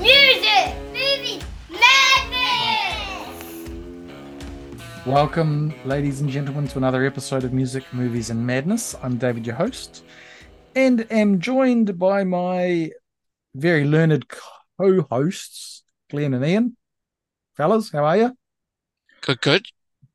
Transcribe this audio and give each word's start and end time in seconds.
Music, 0.00 0.74
movies, 0.92 1.42
madness! 1.70 3.36
Welcome, 5.06 5.72
ladies 5.84 6.20
and 6.20 6.28
gentlemen, 6.28 6.66
to 6.68 6.78
another 6.78 7.04
episode 7.04 7.44
of 7.44 7.52
Music, 7.52 7.84
Movies, 7.92 8.30
and 8.30 8.44
Madness. 8.44 8.96
I'm 9.02 9.18
David, 9.18 9.46
your 9.46 9.54
host, 9.54 10.02
and 10.74 11.06
am 11.12 11.38
joined 11.38 11.96
by 11.96 12.24
my 12.24 12.90
very 13.54 13.84
learned 13.84 14.26
co 14.28 15.02
hosts, 15.02 15.84
Glenn 16.10 16.34
and 16.34 16.44
Ian. 16.44 16.76
Fellas, 17.56 17.92
how 17.92 18.04
are 18.04 18.16
you? 18.16 18.36
Good, 19.20 19.40
good. 19.40 19.66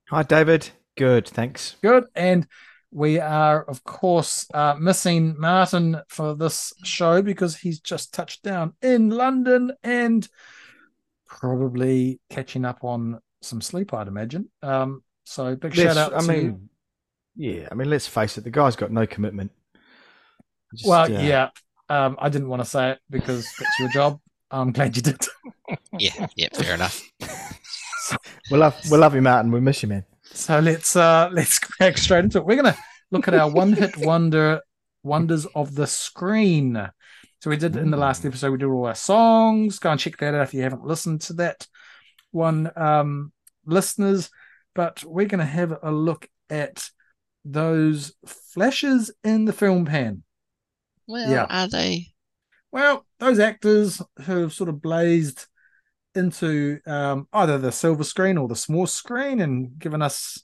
Hi, 0.09 0.23
David. 0.23 0.71
Good, 0.98 1.27
thanks. 1.27 1.77
Good. 1.82 2.05
And 2.16 2.48
we 2.91 3.19
are, 3.19 3.63
of 3.63 3.83
course, 3.83 4.47
uh, 4.53 4.75
missing 4.79 5.35
Martin 5.39 6.01
for 6.07 6.35
this 6.35 6.73
show 6.83 7.21
because 7.21 7.55
he's 7.57 7.79
just 7.79 8.13
touched 8.13 8.43
down 8.43 8.73
in 8.81 9.09
London 9.09 9.71
and 9.84 10.27
probably 11.27 12.20
catching 12.30 12.66
up 12.66 12.83
on 12.83 13.20
some 13.41 13.61
sleep, 13.61 13.94
I'd 13.94 14.07
imagine. 14.07 14.49
Um, 14.63 15.03
so 15.23 15.55
big 15.55 15.73
shout 15.75 15.95
Let's- 15.95 15.97
out 15.99 16.13
I 16.13 16.20
to 16.21 16.27
mean, 16.27 16.70
yeah, 17.35 17.67
I 17.71 17.75
mean, 17.75 17.89
let's 17.89 18.07
face 18.07 18.38
it, 18.38 18.44
the 18.44 18.49
guy's 18.52 18.75
got 18.75 18.91
no 18.91 19.05
commitment. 19.05 19.52
Just, 20.75 20.88
well, 20.89 21.03
uh, 21.03 21.08
yeah. 21.21 21.49
Um, 21.89 22.17
I 22.19 22.30
didn't 22.30 22.49
want 22.49 22.61
to 22.63 22.69
say 22.69 22.91
it 22.91 22.99
because 23.09 23.47
that's 23.58 23.80
your 23.80 23.89
job. 23.89 24.19
I'm 24.52 24.71
glad 24.71 24.95
you 24.95 25.02
did. 25.02 25.17
Yeah, 25.97 26.27
yeah, 26.35 26.47
fair 26.53 26.73
enough. 26.75 27.02
we 28.52 28.58
love, 28.58 28.75
we 28.91 28.97
love 28.97 29.13
you, 29.16 29.21
Martin. 29.21 29.52
We 29.52 29.59
miss 29.59 29.83
you, 29.83 29.89
man. 29.89 30.05
So 30.49 30.58
let's 30.58 30.95
uh 30.95 31.30
let's 31.34 31.59
crack 31.59 31.95
straight 31.99 32.23
into 32.23 32.39
it. 32.39 32.45
We're 32.45 32.55
gonna 32.55 32.76
look 33.12 33.27
at 33.27 33.35
our 33.35 33.48
one 33.52 33.71
hit 33.71 33.95
wonder 33.98 34.62
wonders 35.03 35.45
of 35.45 35.75
the 35.75 35.85
screen. 35.85 36.89
So 37.41 37.52
we 37.52 37.58
did 37.58 37.75
in 37.75 37.91
the 37.91 37.98
last 37.98 38.25
episode, 38.25 38.53
we 38.53 38.58
did 38.58 38.66
all 38.66 38.88
our 38.88 38.95
songs. 38.95 39.77
Go 39.77 39.91
and 39.91 39.99
check 39.99 40.17
that 40.17 40.34
out 40.34 40.41
if 40.41 40.55
you 40.55 40.63
haven't 40.63 40.84
listened 40.84 41.22
to 41.22 41.34
that 41.34 41.67
one, 42.31 42.72
um, 42.75 43.31
listeners. 43.67 44.31
But 44.73 45.03
we're 45.03 45.27
gonna 45.27 45.45
have 45.45 45.77
a 45.83 45.92
look 45.92 46.27
at 46.50 46.89
those 47.45 48.14
flashes 48.25 49.11
in 49.23 49.45
the 49.45 49.53
film 49.53 49.86
pan. 49.86 50.23
Where 51.05 51.30
Yeah. 51.30 51.45
are 51.47 51.67
they? 51.67 52.08
Well, 52.72 53.05
those 53.20 53.38
actors 53.38 54.02
who 54.23 54.42
have 54.42 54.53
sort 54.53 54.70
of 54.70 54.81
blazed 54.81 55.45
into 56.20 56.80
um, 56.86 57.28
either 57.34 57.58
the 57.58 57.72
silver 57.72 58.03
screen 58.03 58.38
or 58.38 58.48
the 58.48 58.56
small 58.56 58.86
screen 58.86 59.42
and 59.42 59.80
given 59.80 60.02
us 60.02 60.44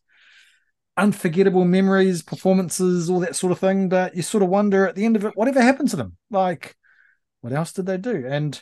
unforgettable 0.97 1.65
memories, 1.65 2.23
performances, 2.23 3.09
all 3.09 3.19
that 3.19 3.35
sort 3.35 3.51
of 3.51 3.59
thing. 3.59 3.89
But 3.89 4.15
you 4.15 4.21
sort 4.21 4.43
of 4.43 4.49
wonder 4.49 4.87
at 4.87 4.95
the 4.95 5.05
end 5.05 5.15
of 5.15 5.25
it, 5.25 5.35
whatever 5.35 5.61
happened 5.61 5.89
to 5.89 5.97
them? 5.97 6.17
Like, 6.31 6.75
what 7.41 7.53
else 7.53 7.73
did 7.73 7.85
they 7.85 7.97
do? 7.97 8.25
And 8.27 8.61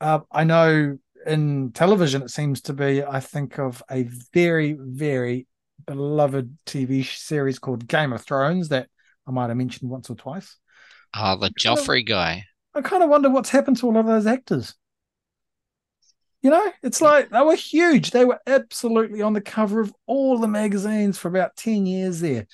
uh, 0.00 0.20
I 0.30 0.44
know 0.44 0.98
in 1.26 1.72
television, 1.72 2.22
it 2.22 2.30
seems 2.30 2.60
to 2.62 2.72
be, 2.72 3.02
I 3.02 3.20
think 3.20 3.58
of 3.58 3.82
a 3.90 4.08
very, 4.32 4.76
very 4.78 5.46
beloved 5.86 6.58
TV 6.66 7.04
series 7.04 7.58
called 7.58 7.88
Game 7.88 8.12
of 8.12 8.22
Thrones 8.22 8.68
that 8.68 8.88
I 9.26 9.30
might 9.30 9.48
have 9.48 9.56
mentioned 9.56 9.90
once 9.90 10.10
or 10.10 10.14
twice. 10.14 10.56
Oh, 11.14 11.36
the 11.36 11.50
Joffrey 11.50 12.06
guy. 12.06 12.44
I 12.74 12.82
kind 12.82 13.02
of 13.02 13.08
wonder 13.08 13.30
what's 13.30 13.50
happened 13.50 13.78
to 13.78 13.86
all 13.86 13.96
of 13.96 14.06
those 14.06 14.26
actors. 14.26 14.74
You 16.42 16.50
know, 16.50 16.72
it's 16.82 17.00
like 17.00 17.30
they 17.30 17.40
were 17.40 17.56
huge. 17.56 18.12
They 18.12 18.24
were 18.24 18.38
absolutely 18.46 19.22
on 19.22 19.32
the 19.32 19.40
cover 19.40 19.80
of 19.80 19.92
all 20.06 20.38
the 20.38 20.46
magazines 20.48 21.18
for 21.18 21.28
about 21.28 21.56
10 21.56 21.84
years 21.86 22.20
there. 22.20 22.46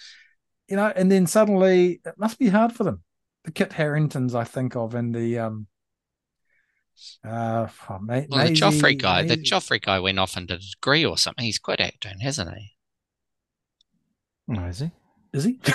You 0.68 0.76
know, 0.76 0.90
and 0.94 1.12
then 1.12 1.26
suddenly 1.26 2.00
it 2.04 2.14
must 2.16 2.38
be 2.38 2.48
hard 2.48 2.72
for 2.72 2.84
them. 2.84 3.02
The 3.44 3.50
Kit 3.52 3.72
Harringtons 3.74 4.34
I 4.34 4.44
think 4.44 4.74
of 4.74 4.94
and 4.94 5.14
the 5.14 5.38
um 5.38 5.66
uh 7.24 7.66
oh, 7.90 7.98
Ma- 8.00 8.06
Well, 8.06 8.22
the 8.28 8.36
Maisie- 8.36 8.54
Joffrey 8.54 8.96
guy. 8.98 9.22
The 9.22 9.36
Maisie- 9.36 9.50
Joffrey 9.50 9.82
guy 9.82 9.98
went 10.00 10.18
off 10.18 10.36
and 10.36 10.48
did 10.48 10.60
a 10.60 10.64
degree 10.76 11.04
or 11.04 11.18
something. 11.18 11.44
He's 11.44 11.58
quit 11.58 11.80
acting, 11.80 12.20
hasn't 12.20 12.56
he? 12.56 12.70
Oh, 14.56 14.64
is 14.64 14.78
he? 14.80 14.90
is 15.32 15.44
he? 15.44 15.60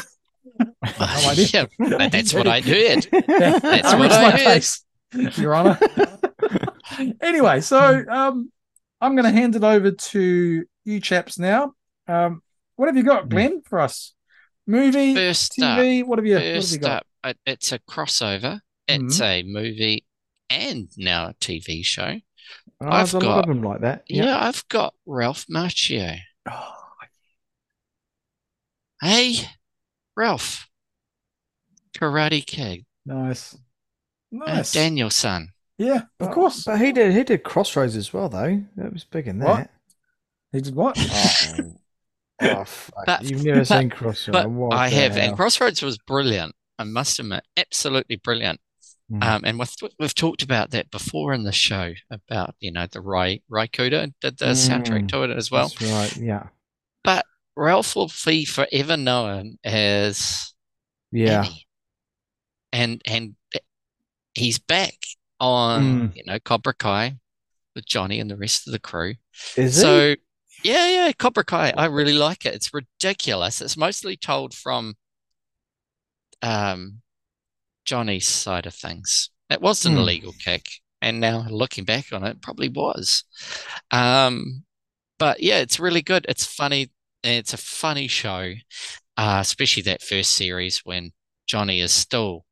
Well, 1.00 1.30
idea. 1.30 1.70
yeah, 1.80 2.08
that's 2.10 2.34
what 2.34 2.48
I 2.48 2.60
heard. 2.62 3.08
That's 3.12 3.94
what 3.94 4.00
what 4.00 4.12
I 4.12 4.22
my 4.24 4.32
heard. 4.32 4.40
case, 4.40 4.84
Your 5.38 5.54
Honor. 5.56 5.80
Anyway, 7.22 7.62
so 7.62 8.04
um, 8.10 8.52
I'm 9.02 9.16
going 9.16 9.26
to 9.26 9.32
hand 9.32 9.56
it 9.56 9.64
over 9.64 9.92
to 9.92 10.66
you 10.86 11.00
chaps 11.00 11.38
now. 11.40 11.74
Um, 12.08 12.42
what 12.76 12.88
have 12.88 12.98
you 12.98 13.04
got, 13.04 13.30
Glenn, 13.30 13.62
for 13.66 13.80
us? 13.80 14.14
Movie, 14.68 15.16
First 15.16 15.60
up, 15.62 15.80
TV. 15.80 16.04
what 16.06 16.20
have 16.20 16.26
you? 16.26 16.36
What 16.36 16.44
have 16.44 16.72
you 16.72 16.78
got? 16.78 17.04
up, 17.24 17.36
it's 17.46 17.72
a 17.72 17.80
crossover. 17.80 18.60
It's 18.88 19.20
a 19.22 19.44
movie 19.44 20.06
and 20.50 20.88
now 20.98 21.28
a 21.30 21.34
TV 21.36 21.84
show. 21.86 22.20
Oh, 22.82 22.86
I've 22.88 23.12
there's 23.12 23.14
a 23.24 23.28
lot 23.28 23.36
got- 23.36 23.50
of 23.50 23.56
them 23.56 23.64
like 23.64 23.82
that. 23.82 24.04
Yeah, 24.08 24.38
I've 24.40 24.68
got 24.70 24.94
Ralph 25.06 25.46
Macchio. 25.48 26.18
Oh, 26.50 26.74
Hey, 29.02 29.36
Ralph. 30.16 30.68
Karate 31.98 32.46
Kid. 32.46 32.86
nice, 33.06 33.54
Uh, 33.56 33.58
nice. 34.32 34.74
Daniel-san. 34.74 35.50
Yeah, 35.80 35.96
of 35.96 36.08
But- 36.20 36.32
course. 36.34 36.64
But 36.66 36.80
he 36.80 36.92
did, 36.92 37.14
he 37.16 37.24
did 37.24 37.44
Crossroads 37.44 37.96
as 37.96 38.14
well, 38.14 38.30
though. 38.30 38.62
That 38.76 38.94
was 38.94 39.06
big 39.06 39.28
in 39.28 39.40
What? 39.40 39.56
that. 39.58 39.72
he 40.52 40.62
did 40.62 40.76
what? 40.76 40.98
Oh, 41.00 41.74
oh, 42.42 42.64
fuck. 42.66 43.24
You've 43.24 43.44
never 43.46 43.60
but- 43.62 43.68
seen 43.68 43.90
Crossroads. 43.90 44.30
But 44.32 44.52
What 44.52 44.74
I 44.76 44.90
have, 44.90 45.14
hell? 45.16 45.28
and 45.30 45.36
Crossroads 45.38 45.82
was 45.82 45.98
brilliant. 45.98 46.54
I 46.78 46.84
must 46.84 47.18
admit, 47.20 47.44
absolutely 47.58 48.18
brilliant. 48.18 48.60
Mm. 49.12 49.24
Um, 49.24 49.42
and 49.44 49.58
we've 49.58 49.74
we've 49.98 50.14
talked 50.14 50.44
about 50.44 50.70
that 50.72 50.92
before 50.92 51.34
in 51.34 51.44
the 51.44 51.52
show 51.52 51.94
about 52.12 52.54
you 52.60 52.72
know 52.72 52.86
the 52.86 53.02
Ry 53.02 53.40
Ry 53.50 53.66
Cooder 53.68 54.14
did 54.22 54.38
the 54.38 54.46
soundtrack 54.52 55.06
Mm. 55.06 55.10
to 55.10 55.24
it 55.24 55.32
as 55.32 55.50
well. 55.50 55.70
That's 55.70 55.82
right. 55.82 56.18
Yeah. 56.18 56.44
But 57.04 57.26
Ralph 57.56 57.96
will 57.96 58.12
be 58.26 58.46
forever 58.46 58.98
known 58.98 59.58
as 59.64 60.54
Yeah. 61.12 61.42
Manny. 61.42 61.68
and 62.72 63.02
and 63.06 63.36
he's 64.36 64.60
back 64.60 64.94
on 65.40 66.10
Mm. 66.10 66.16
you 66.16 66.24
know 66.26 66.40
Cobra 66.40 66.74
Kai 66.74 67.18
with 67.76 67.86
Johnny 67.86 68.20
and 68.20 68.30
the 68.30 68.38
rest 68.38 68.68
of 68.68 68.74
the 68.74 68.80
crew. 68.80 69.16
Is? 69.56 69.80
So 69.80 70.16
yeah, 70.64 70.90
yeah, 70.90 71.12
Cobra 71.14 71.46
Kai. 71.46 71.74
I 71.78 71.86
really 71.86 72.14
like 72.14 72.46
it. 72.46 72.54
It's 72.56 72.74
ridiculous. 72.74 73.62
It's 73.62 73.78
mostly 73.78 74.18
told 74.18 74.54
from 74.54 74.96
um 76.42 77.02
Johnny's 77.86 78.28
side 78.28 78.66
of 78.66 78.76
things. 78.76 79.30
It 79.50 79.62
was 79.62 79.86
an 79.86 79.94
Hmm. 79.94 80.00
illegal 80.00 80.34
kick, 80.34 80.66
and 81.02 81.20
now 81.20 81.48
looking 81.50 81.86
back 81.86 82.12
on 82.14 82.24
it, 82.24 82.42
probably 82.42 82.70
was. 82.70 83.24
Um, 83.92 84.66
but 85.18 85.42
yeah, 85.42 85.58
it's 85.60 85.80
really 85.80 86.02
good. 86.02 86.26
It's 86.30 86.46
funny. 86.46 86.92
It's 87.24 87.54
a 87.54 87.58
funny 87.58 88.08
show, 88.08 88.54
uh, 89.18 89.40
especially 89.42 89.84
that 89.84 90.02
first 90.02 90.34
series 90.34 90.80
when 90.86 91.12
Johnny 91.48 91.82
is 91.82 91.92
still 91.92 92.46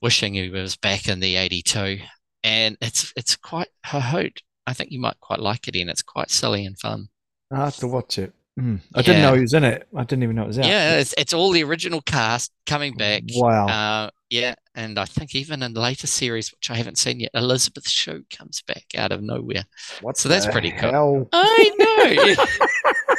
wishing 0.00 0.34
he 0.34 0.48
was 0.48 0.76
back 0.76 1.08
in 1.08 1.20
the 1.20 1.36
'82, 1.36 1.98
and 2.42 2.76
it's 2.80 3.12
it's 3.16 3.36
quite 3.36 3.68
a 3.92 4.00
hoot. 4.00 4.42
I 4.66 4.72
think 4.72 4.90
you 4.90 5.00
might 5.00 5.20
quite 5.20 5.40
like 5.40 5.68
it, 5.68 5.76
and 5.76 5.90
it's 5.90 6.02
quite 6.02 6.30
silly 6.30 6.64
and 6.64 6.78
fun. 6.78 7.08
I 7.50 7.64
have 7.64 7.76
to 7.76 7.88
watch 7.88 8.18
it. 8.18 8.32
Mm. 8.58 8.80
I 8.94 9.02
didn't 9.02 9.22
know 9.22 9.34
he 9.34 9.42
was 9.42 9.54
in 9.54 9.62
it. 9.62 9.86
I 9.94 10.02
didn't 10.02 10.24
even 10.24 10.34
know 10.36 10.42
it 10.42 10.48
was 10.48 10.58
out. 10.58 10.66
Yeah, 10.66 10.98
it's 10.98 11.14
it's 11.16 11.32
all 11.32 11.52
the 11.52 11.62
original 11.62 12.00
cast 12.00 12.50
coming 12.66 12.96
back. 12.96 13.22
Wow. 13.34 13.66
Uh, 13.66 14.10
yeah, 14.30 14.56
and 14.74 14.98
I 14.98 15.04
think 15.04 15.34
even 15.34 15.62
in 15.62 15.74
the 15.74 15.80
later 15.80 16.08
series, 16.08 16.50
which 16.50 16.70
I 16.70 16.74
haven't 16.74 16.98
seen 16.98 17.20
yet, 17.20 17.30
Elizabeth 17.34 17.88
Shue 17.88 18.24
comes 18.30 18.62
back 18.62 18.84
out 18.96 19.12
of 19.12 19.22
nowhere. 19.22 19.64
What 20.02 20.18
so 20.18 20.28
that's 20.28 20.46
pretty 20.46 20.72
cool. 20.72 21.28
I 21.32 21.70
know. 21.78 22.44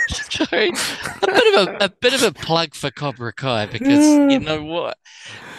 yeah. 0.52 0.72
So, 0.72 0.88
a 1.22 1.28
bit 1.28 1.54
of 1.56 1.68
a, 1.68 1.78
a 1.86 1.90
bit 1.90 2.14
of 2.14 2.24
a 2.24 2.32
plug 2.32 2.74
for 2.74 2.92
Cobra 2.92 3.34
Kai 3.34 3.66
because 3.68 4.06
you 4.06 4.40
mm. 4.40 4.44
know 4.44 4.64
what, 4.64 4.98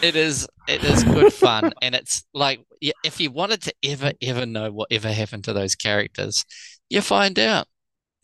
it 0.01 0.15
is 0.15 0.47
it 0.67 0.83
is 0.83 1.03
good 1.03 1.33
fun 1.33 1.73
and 1.81 1.95
it's 1.95 2.23
like 2.33 2.61
if 3.03 3.19
you 3.19 3.31
wanted 3.31 3.61
to 3.63 3.73
ever 3.83 4.13
ever 4.21 4.45
know 4.45 4.71
whatever 4.71 5.11
happened 5.11 5.43
to 5.45 5.53
those 5.53 5.75
characters, 5.75 6.45
you 6.89 7.01
find 7.01 7.39
out 7.39 7.67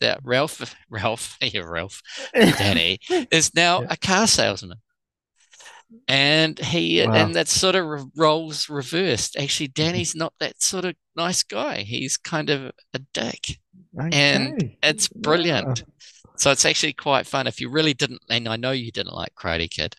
that 0.00 0.20
Ralph 0.22 0.74
Ralph 0.90 1.36
yeah 1.40 1.60
Ralph 1.60 2.02
Danny 2.34 2.98
is 3.30 3.54
now 3.54 3.84
a 3.88 3.96
car 3.96 4.26
salesman. 4.26 4.78
And 6.06 6.58
he 6.58 7.02
Wow. 7.02 7.14
and 7.14 7.34
that 7.34 7.48
sort 7.48 7.74
of 7.74 8.10
roles 8.14 8.68
reversed. 8.68 9.36
Actually, 9.38 9.68
Danny's 9.68 10.14
not 10.14 10.34
that 10.38 10.60
sort 10.62 10.84
of 10.84 10.94
nice 11.16 11.42
guy. 11.42 11.78
He's 11.78 12.18
kind 12.18 12.50
of 12.50 12.72
a 12.92 12.98
dick. 13.14 13.58
And 13.98 14.76
It's 14.82 15.08
brilliant. 15.08 15.84
So 16.38 16.50
it's 16.50 16.64
actually 16.64 16.92
quite 16.94 17.26
fun. 17.26 17.46
If 17.46 17.60
you 17.60 17.70
really 17.70 17.94
didn't, 17.94 18.22
and 18.30 18.48
I 18.48 18.56
know 18.56 18.70
you 18.72 18.92
didn't 18.92 19.14
like 19.14 19.34
Karate 19.34 19.70
Kid, 19.70 19.96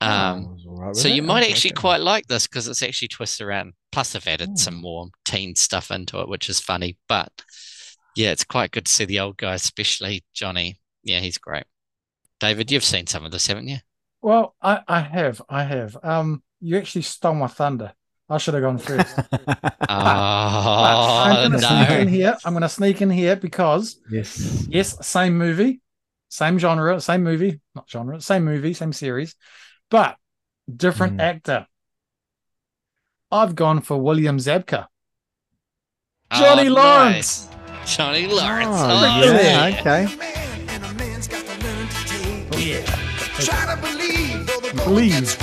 Oh, 0.00 0.08
um, 0.08 0.50
right 0.66 0.96
so 0.96 1.08
you 1.08 1.22
it. 1.22 1.24
might 1.24 1.48
actually 1.50 1.72
quite 1.72 2.00
like 2.00 2.26
this 2.28 2.46
because 2.46 2.68
it's 2.68 2.82
actually 2.82 3.08
twisted 3.08 3.46
around. 3.46 3.74
Plus, 3.92 4.12
they've 4.12 4.26
added 4.28 4.58
some 4.58 4.74
Hmm. 4.74 4.80
more 4.80 5.08
teen 5.24 5.56
stuff 5.56 5.90
into 5.90 6.20
it, 6.20 6.28
which 6.28 6.50
is 6.50 6.60
funny. 6.60 6.98
But 7.08 7.32
yeah, 8.16 8.32
it's 8.32 8.44
quite 8.44 8.72
good 8.72 8.86
to 8.86 8.92
see 8.92 9.04
the 9.04 9.20
old 9.20 9.36
guy, 9.36 9.54
especially 9.54 10.24
Johnny. 10.34 10.80
Yeah, 11.02 11.20
he's 11.20 11.38
great. 11.38 11.64
David, 12.40 12.70
you've 12.72 12.84
seen 12.84 13.06
some 13.08 13.24
of 13.24 13.32
this, 13.32 13.46
haven't 13.48 13.68
you? 13.68 13.78
Well, 14.22 14.54
I, 14.62 14.82
I 14.88 15.00
have, 15.00 15.42
I 15.48 15.64
have. 15.64 15.96
Um, 16.02 16.42
you 16.60 16.78
actually 16.78 17.02
stole 17.02 17.34
my 17.34 17.46
thunder. 17.46 17.94
I 18.34 18.36
I 18.36 18.38
should 18.38 18.54
have 18.54 18.62
gone 18.64 18.78
first. 18.78 19.16
Oh, 19.88 21.24
I'm 21.26 21.50
going 21.50 21.52
to 21.52 21.66
sneak 21.66 21.90
in 22.00 22.08
here. 22.08 22.36
I'm 22.44 22.52
going 22.52 22.62
to 22.62 22.68
sneak 22.68 23.00
in 23.02 23.10
here 23.10 23.36
because 23.36 24.00
yes. 24.10 24.66
yes, 24.68 25.06
same 25.06 25.38
movie, 25.38 25.80
same 26.28 26.58
genre, 26.58 27.00
same 27.00 27.22
movie, 27.22 27.60
not 27.74 27.88
genre, 27.88 28.20
same 28.20 28.44
movie, 28.44 28.74
same 28.74 28.92
series, 28.92 29.36
but 29.90 30.16
different 30.74 31.14
Hmm. 31.14 31.20
actor. 31.20 31.66
I've 33.30 33.54
gone 33.54 33.80
for 33.82 33.96
William 34.00 34.38
Zabka. 34.38 34.86
Johnny 36.32 36.68
Oh, 36.68 36.72
Lawrence. 36.74 37.48
nice. 37.48 37.96
Johnny 37.96 38.26
Lawrence. 38.26 38.76
Oh, 38.76 39.20
really? 39.20 39.44
yeah, 39.44 39.76
okay. 39.80 40.06
Try 43.38 43.74
to 43.74 43.80
believe, 43.80 44.46
though 44.46 44.60
the 44.60 44.72
Believe. 44.84 45.36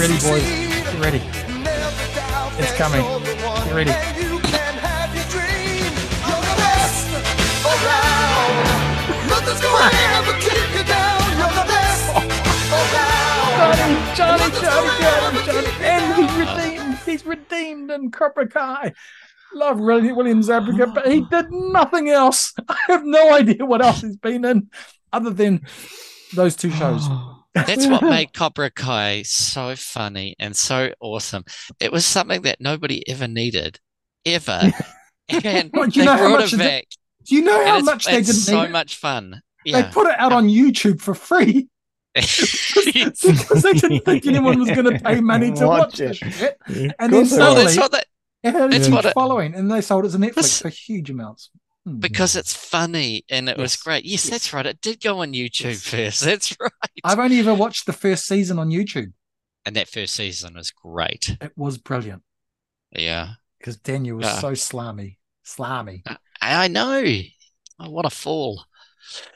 Ready, 0.00 0.14
boys. 0.14 0.42
Get 0.42 0.98
ready. 0.98 1.20
It's 2.58 2.72
coming. 2.76 3.04
Get 3.04 3.74
ready. 3.74 3.90
Johnny, 3.90 6.88
ever 10.16 10.32
keep 10.40 10.68
you 10.74 10.84
and 15.84 16.14
he's 16.14 16.32
redeemed. 16.36 16.96
He's 17.04 17.26
redeemed 17.26 17.90
in 17.90 18.10
Cobra 18.10 18.48
Kai. 18.48 18.94
Love 19.52 19.80
William 19.80 20.16
William 20.16 20.40
Zabka, 20.40 20.94
but 20.94 21.08
he 21.08 21.20
did 21.22 21.50
nothing 21.50 22.08
else. 22.08 22.54
I 22.68 22.76
have 22.86 23.04
no 23.04 23.34
idea 23.34 23.66
what 23.66 23.82
else 23.82 24.00
he's 24.00 24.16
been 24.16 24.46
in 24.46 24.70
other 25.12 25.30
than 25.30 25.60
those 26.34 26.56
two 26.56 26.70
shows. 26.70 27.06
That's 27.54 27.86
what 27.86 28.02
made 28.04 28.32
Cobra 28.32 28.70
Kai 28.70 29.22
so 29.22 29.74
funny 29.76 30.36
and 30.38 30.54
so 30.56 30.92
awesome. 31.00 31.44
It 31.80 31.90
was 31.92 32.04
something 32.06 32.42
that 32.42 32.60
nobody 32.60 33.08
ever 33.08 33.26
needed, 33.28 33.80
ever. 34.24 34.72
and 35.28 35.70
Well, 35.72 35.86
do 35.88 36.00
you 36.00 36.04
they 36.04 36.04
know 36.06 36.16
how 36.16 36.28
brought 36.28 36.40
much 36.40 36.52
it 36.52 36.56
it- 36.56 36.58
back. 36.58 36.84
Do 37.26 37.34
you 37.34 37.42
know 37.42 37.58
And 37.60 37.68
how 37.68 37.76
it's, 37.78 37.86
much 37.86 38.04
they 38.06 38.16
it's 38.18 38.28
didn't 38.28 38.40
so 38.40 38.60
need 38.62 38.68
it? 38.68 38.72
much 38.72 38.96
fun. 38.96 39.42
They 39.66 39.82
put 39.84 40.06
it 40.06 40.18
out 40.18 40.32
on 40.32 40.48
YouTube 40.48 41.00
for 41.02 41.14
free 41.14 41.68
because 42.14 43.62
they 43.62 43.72
didn't 43.74 44.04
think 44.04 44.26
anyone 44.26 44.58
was 44.58 44.70
going 44.70 44.84
to 44.90 44.98
pay 44.98 45.20
money 45.20 45.52
to 45.52 45.66
watch, 45.66 45.80
Watch 45.80 46.00
it. 46.00 46.22
it. 46.22 46.32
shit. 46.32 46.56
And 46.98 47.12
then 47.12 47.26
course 47.26 47.30
they 47.30 47.38
no, 47.38 47.54
will. 47.54 47.56
suddenly- 47.56 47.64
that's 47.64 47.76
what 47.78 47.92
they, 47.92 48.48
It 48.48 48.52
had 48.52 48.62
a 48.62 48.68
That's 48.68 48.86
huge 48.86 48.94
what 48.94 49.04
it- 49.04 49.12
following, 49.14 49.54
and 49.54 49.70
they 49.70 49.80
sold 49.82 50.06
it 50.06 50.10
to 50.12 50.18
Netflix 50.18 50.34
This- 50.34 50.62
for 50.62 50.68
huge 50.70 51.10
amounts. 51.10 51.50
Hmm. 51.92 51.98
because 52.00 52.36
it's 52.36 52.54
funny 52.54 53.24
and 53.30 53.48
it 53.48 53.56
was 53.58 53.76
great. 53.76 54.04
Yes, 54.04 54.24
Yes. 54.24 54.30
that's 54.30 54.52
right. 54.52 54.66
It 54.66 54.80
did 54.80 55.00
go 55.00 55.20
on 55.20 55.32
YouTube 55.32 55.64
Yes. 55.64 55.82
first. 55.82 56.20
That's 56.24 56.56
right. 56.60 56.72
I've 57.04 57.18
only 57.18 57.38
ever 57.40 57.54
watched 57.54 57.86
the 57.86 57.92
first 57.92 58.26
season 58.26 58.58
on 58.58 58.70
YouTube. 58.70 59.12
And 59.66 59.76
that 59.76 59.88
first 59.88 60.14
season 60.14 60.54
was 60.54 60.70
great. 60.70 61.36
It 61.40 61.52
was 61.56 61.76
brilliant 61.78 62.22
Yeah. 62.92 63.34
because 63.58 63.76
Daniel 63.76 64.16
was 64.18 64.26
Yeah. 64.26 64.38
so 64.40 64.54
slimy, 64.54 65.18
slimy. 65.42 66.02
I 66.06 66.64
I 66.64 66.68
know. 66.68 67.04
Oh, 67.78 67.90
what 67.90 68.06
a 68.06 68.10
fall. 68.10 68.64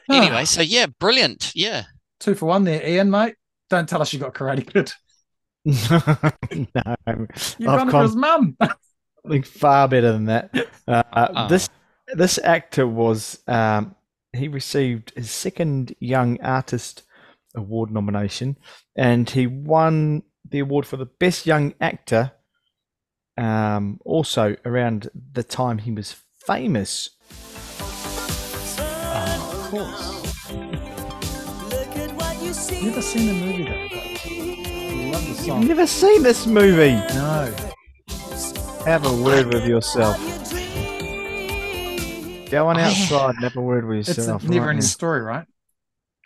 Ah. 0.09 0.13
Anyway, 0.15 0.45
so 0.45 0.61
yeah, 0.61 0.87
brilliant. 0.87 1.51
Yeah. 1.55 1.83
Two 2.19 2.33
for 2.35 2.45
one 2.47 2.63
there, 2.63 2.85
Ian, 2.87 3.11
mate. 3.11 3.35
Don't 3.69 3.87
tell 3.89 4.01
us 4.01 4.13
you 4.13 4.19
got 4.19 4.33
Karate 4.33 4.65
Kid. 4.71 4.91
no, 5.65 6.95
You 7.59 7.69
I've 7.69 7.79
done 7.79 7.87
it 7.87 7.91
for 7.91 7.91
gone 7.91 8.03
his 8.03 8.15
mum. 8.15 8.57
something 9.23 9.43
far 9.43 9.87
better 9.87 10.11
than 10.11 10.25
that. 10.25 10.51
Uh, 10.87 11.03
Uh-uh. 11.13 11.47
This 11.47 11.67
this 12.13 12.37
actor 12.43 12.87
was 12.87 13.39
um, 13.47 13.95
he 14.33 14.47
received 14.47 15.11
his 15.15 15.31
second 15.31 15.95
Young 15.99 16.39
Artist 16.41 17.03
Award 17.55 17.89
nomination, 17.91 18.57
and 18.95 19.29
he 19.29 19.47
won 19.47 20.23
the 20.49 20.59
award 20.59 20.85
for 20.85 20.97
the 20.97 21.05
best 21.05 21.45
young 21.45 21.73
actor. 21.81 22.31
Um, 23.37 23.99
also 24.05 24.55
around 24.65 25.09
the 25.33 25.43
time 25.43 25.79
he 25.79 25.91
was 25.91 26.15
famous. 26.45 27.09
of 28.77 29.67
course. 29.69 30.11
Never 32.81 33.01
seen 33.01 33.27
the 33.27 33.33
movie 33.45 33.63
though. 33.63 33.87
but 33.89 34.01
Love 35.11 35.21
the 35.23 35.27
You've 35.29 35.37
song. 35.39 35.67
never 35.67 35.87
seen 35.87 36.23
this 36.23 36.45
movie. 36.45 36.93
No. 37.13 37.53
Have 38.85 39.05
a 39.05 39.23
word 39.23 39.47
with 39.53 39.65
yourself. 39.65 40.17
Go 42.55 42.67
on 42.69 42.79
outside 42.79 43.35
and 43.35 43.43
have 43.43 43.55
a 43.57 43.61
word 43.61 43.85
with 43.85 44.07
It's 44.07 44.17
a 44.17 44.27
never 44.27 44.47
right 44.47 44.51
ending 44.69 44.75
now. 44.77 44.79
story, 44.81 45.21
right? 45.21 45.45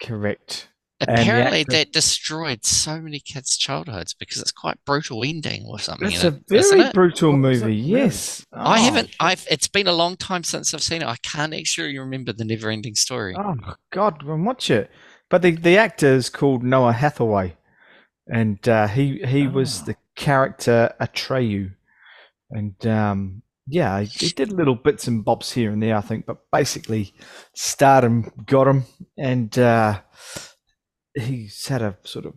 Correct. 0.04 0.68
Apparently, 1.02 1.62
actor- 1.62 1.72
that 1.72 1.92
destroyed 1.94 2.66
so 2.66 3.00
many 3.02 3.20
kids' 3.20 3.58
childhoods 3.58 4.14
because 4.14 4.40
it's 4.42 4.52
quite 4.52 4.78
brutal 4.86 5.24
ending 5.24 5.66
or 5.66 5.80
something. 5.80 6.12
It's 6.12 6.24
a 6.26 6.28
it, 6.28 6.44
isn't 6.52 6.78
very 6.78 6.90
it? 6.90 6.94
brutal 6.94 7.32
What 7.32 7.38
it? 7.38 7.40
movie. 7.40 7.62
Really? 7.66 7.76
Yes. 7.78 8.46
I 8.54 8.80
Oh, 8.80 8.84
haven't. 8.84 9.10
I've. 9.20 9.46
It's 9.50 9.68
been 9.70 9.88
a 9.88 9.94
long 9.94 10.18
time 10.18 10.44
since 10.44 10.74
I've 10.74 10.84
seen 10.84 11.02
it. 11.02 11.08
I 11.08 11.16
can't 11.24 11.54
actually 11.54 11.98
remember 11.98 12.34
the 12.34 12.44
never-ending 12.46 12.96
story. 12.96 13.34
Oh 13.38 13.56
God, 13.92 14.24
go 14.26 14.34
and 14.34 14.46
watch 14.46 14.70
it. 14.70 14.92
But 15.30 15.42
the 15.42 15.52
the 15.52 15.78
actor 15.78 16.08
is 16.14 16.30
called 16.30 16.64
Noah 16.64 16.92
Hathaway, 16.94 17.56
and 18.28 18.68
uh, 18.68 18.88
he 18.88 19.20
he 19.26 19.48
was 19.48 19.82
Ah. 19.82 19.86
the 19.86 19.96
character 20.16 20.94
Atreyu, 21.00 21.72
and 22.52 22.86
um, 22.86 23.42
yeah, 23.70 24.02
he, 24.02 24.30
did 24.30 24.52
little 24.52 24.76
bits 24.76 25.08
and 25.08 25.24
bobs 25.24 25.52
here 25.52 25.72
and 25.72 25.82
there, 25.82 25.96
I 25.96 26.02
think, 26.02 26.26
but 26.26 26.50
basically, 26.52 27.14
stardom 27.54 28.32
got 28.46 28.68
him, 28.68 28.86
and 29.18 29.58
uh, 29.58 30.02
he's 31.14 31.68
had 31.68 31.84
a 31.84 31.98
sort 32.04 32.26
of 32.26 32.34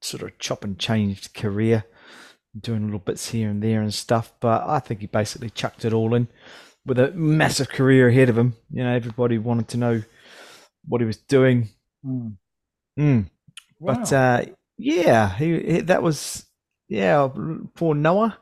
sort 0.00 0.22
of 0.22 0.36
chop 0.38 0.64
and 0.64 0.78
changed 0.78 1.34
career, 1.34 1.84
doing 2.58 2.86
little 2.86 2.98
bits 2.98 3.30
here 3.30 3.50
and 3.50 3.62
there 3.62 3.80
and 3.80 3.94
stuff. 3.94 4.32
But 4.40 4.64
I 4.66 4.80
think 4.80 5.00
he 5.00 5.06
basically 5.06 5.50
chucked 5.50 5.84
it 5.84 5.92
all 5.92 6.12
in 6.14 6.26
with 6.84 6.98
a 6.98 7.12
massive 7.12 7.68
career 7.68 8.08
ahead 8.08 8.28
of 8.28 8.38
him. 8.38 8.56
You 8.70 8.82
know, 8.82 8.94
everybody 8.94 9.38
wanted 9.38 9.68
to 9.68 9.76
know 9.76 10.02
what 10.86 11.00
he 11.00 11.06
was 11.06 11.18
doing. 11.18 11.68
Mm. 12.04 12.36
Mm. 12.98 13.30
But 13.80 14.12
uh, 14.12 14.44
yeah, 14.76 15.36
he, 15.36 15.60
he 15.60 15.80
that 15.82 16.02
was 16.02 16.46
yeah 16.88 17.28
for 17.76 17.94
Noah. 17.94 18.38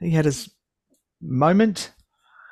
He 0.00 0.10
had 0.10 0.24
his 0.24 0.50
moment. 1.20 1.92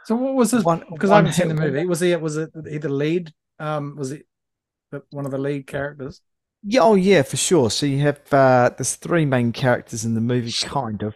so 0.04 0.16
what 0.16 0.34
was 0.34 0.50
his? 0.52 0.64
Because 0.64 1.10
I 1.10 1.16
haven't 1.16 1.32
seen 1.32 1.48
the 1.48 1.54
movie. 1.54 1.86
Was 1.86 2.00
he? 2.00 2.14
Was 2.16 2.36
it 2.36 2.50
he 2.68 2.78
the 2.78 2.88
lead? 2.88 3.32
Um, 3.58 3.96
was 3.96 4.12
it 4.12 4.26
one 5.10 5.24
of 5.24 5.30
the 5.30 5.38
lead 5.38 5.66
characters? 5.66 6.20
Yeah, 6.62 6.80
oh 6.82 6.94
yeah, 6.96 7.22
for 7.22 7.36
sure. 7.36 7.70
So 7.70 7.86
you 7.86 7.98
have 8.00 8.20
uh, 8.32 8.70
there's 8.76 8.96
three 8.96 9.24
main 9.24 9.52
characters 9.52 10.04
in 10.04 10.14
the 10.14 10.20
movie, 10.20 10.52
kind 10.52 11.02
of, 11.02 11.14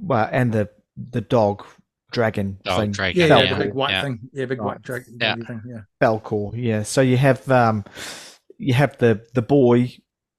well, 0.00 0.28
and 0.30 0.52
the 0.52 0.68
the 0.96 1.20
dog 1.22 1.64
dragon 2.10 2.58
Dog 2.62 2.80
thing, 2.80 2.90
dragon, 2.92 3.20
Yeah, 3.20 3.28
Falkor. 3.28 3.44
yeah, 3.44 3.54
the 3.58 3.64
big 3.64 3.74
white 3.74 3.90
yeah. 3.90 4.02
thing. 4.02 4.18
Yeah, 4.34 4.44
big 4.44 4.60
Right. 4.60 4.66
white 4.66 4.82
dragon 4.82 5.16
Yeah. 5.18 5.34
thing. 5.36 5.62
Yeah. 5.66 5.80
Falkor. 6.00 6.52
Yeah. 6.54 6.82
So 6.82 7.00
you 7.00 7.16
have 7.16 7.50
um, 7.50 7.84
you 8.58 8.74
have 8.74 8.98
the 8.98 9.24
the 9.34 9.40
boy 9.42 9.94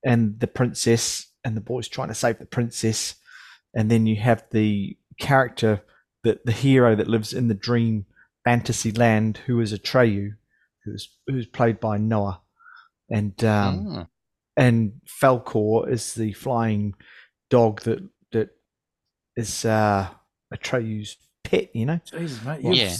and 0.05 0.39
the 0.39 0.48
princess, 0.48 1.27
and 1.43 1.58
the 1.58 1.62
boy's 1.62 1.88
trying 1.88 2.10
to 2.10 2.13
save 2.15 2.38
the 2.38 2.46
princess, 2.46 3.15
and 3.74 3.89
then 3.89 4.05
you 4.05 4.17
have 4.17 4.43
the 4.51 4.98
character 5.20 5.82
that 6.24 6.46
the 6.46 6.51
hero 6.51 6.96
that 6.96 7.08
lives 7.08 7.34
in 7.34 7.48
the 7.48 7.53
dream 7.53 8.06
fantasy 8.46 8.92
land, 8.92 9.38
who 9.46 9.60
is 9.60 9.74
Atreyu, 9.74 10.32
who's 10.84 11.10
who's 11.27 11.46
played 11.46 11.80
by 11.80 11.98
Noah, 11.98 12.42
and 13.10 13.42
um, 13.44 13.86
Mm. 13.86 14.08
and 14.58 14.92
Falkor 15.22 15.89
is 15.89 16.13
the 16.13 16.34
flying 16.34 16.94
dog 17.50 17.82
that 17.84 18.00
that 18.32 18.50
is 19.36 19.65
uh, 19.65 20.08
Atreyu's 20.53 21.18
pet. 21.44 21.75
You 21.75 21.86
know. 21.86 22.00
Jesus, 22.06 22.44
mate. 22.44 22.62
Yeah. 22.62 22.96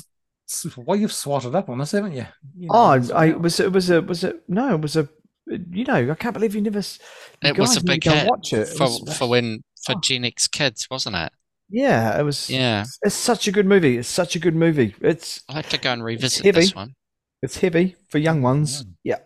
You've, 0.64 0.78
well, 0.78 0.98
you've 1.00 1.14
swatted 1.14 1.56
up 1.56 1.70
on 1.70 1.78
this, 1.80 1.92
haven't 1.94 2.14
you? 2.14 2.26
You 2.56 2.68
know, 2.68 2.74
Oh, 2.76 2.92
it's- 2.94 3.10
I 3.12 3.32
was 3.32 3.60
it 3.60 3.72
was 3.72 3.90
a 3.90 4.02
was 4.02 4.24
it 4.24 4.44
no 4.48 4.76
it 4.76 4.82
was 4.82 4.96
a 4.96 5.08
you 5.48 5.84
know 5.86 6.12
I 6.12 6.16
can't 6.16 6.34
believe 6.34 6.54
you 6.56 6.62
never 6.62 6.80
you 6.80 7.50
It 7.50 7.58
was 7.58 7.76
a 7.78 7.84
big 7.84 8.04
hit 8.04 8.30
watch 8.30 8.54
it. 8.54 8.60
It 8.70 8.78
for 8.78 8.84
was- 8.84 9.18
for 9.18 9.30
when 9.30 9.64
for 9.86 9.96
Oh. 9.96 10.00
Gen 10.00 10.26
X 10.26 10.48
kids, 10.48 10.90
wasn't 10.90 11.16
it? 11.16 11.32
Yeah 11.74 12.20
it 12.20 12.24
was 12.24 12.50
Yeah, 12.50 12.86
it's 13.02 13.16
such 13.16 13.48
a 13.48 13.52
good 13.52 13.66
movie 13.66 13.98
it's 13.98 14.08
such 14.08 14.36
a 14.36 14.40
good 14.40 14.56
movie 14.56 14.96
it's 15.02 15.42
I'll 15.50 15.56
have 15.58 15.70
to 15.70 15.80
go 15.80 15.92
and 15.92 16.04
revisit 16.04 16.46
heavy. 16.46 16.62
this 16.62 16.76
one. 16.76 16.94
it's 17.42 17.58
heavy 17.58 17.96
for 18.10 18.20
young 18.20 18.42
ones 18.42 18.84
Mm. 18.84 18.94
yeah 19.04 19.20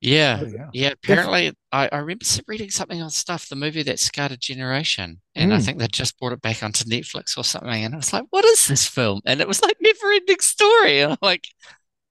Yeah, 0.00 0.36
Bloody 0.36 0.58
hell. 0.58 0.70
yeah. 0.74 0.90
Apparently, 0.92 1.54
I, 1.72 1.88
I 1.90 1.98
remember 2.04 2.26
reading 2.46 2.68
something 2.68 3.00
on 3.00 3.08
stuff, 3.08 3.48
the 3.48 3.56
movie 3.56 3.82
that 3.84 3.98
scarred 3.98 4.32
a 4.32 4.36
generation, 4.36 5.22
and 5.34 5.54
I 5.54 5.56
Mm. 5.58 5.64
think 5.64 5.78
they 5.78 5.88
just 5.88 6.18
brought 6.18 6.34
it 6.36 6.42
back 6.42 6.62
onto 6.62 6.84
Netflix 6.84 7.38
or 7.38 7.44
something. 7.44 7.84
And 7.84 7.94
I 7.94 7.96
was 7.96 8.12
like, 8.12 8.24
"What 8.28 8.44
is 8.44 8.66
this 8.68 8.86
film?" 8.86 9.20
And 9.24 9.40
it 9.40 9.48
was 9.48 9.62
like 9.62 9.76
never-ending 9.80 10.40
story, 10.40 11.00
and 11.00 11.12
I'm 11.12 11.18
like, 11.22 11.44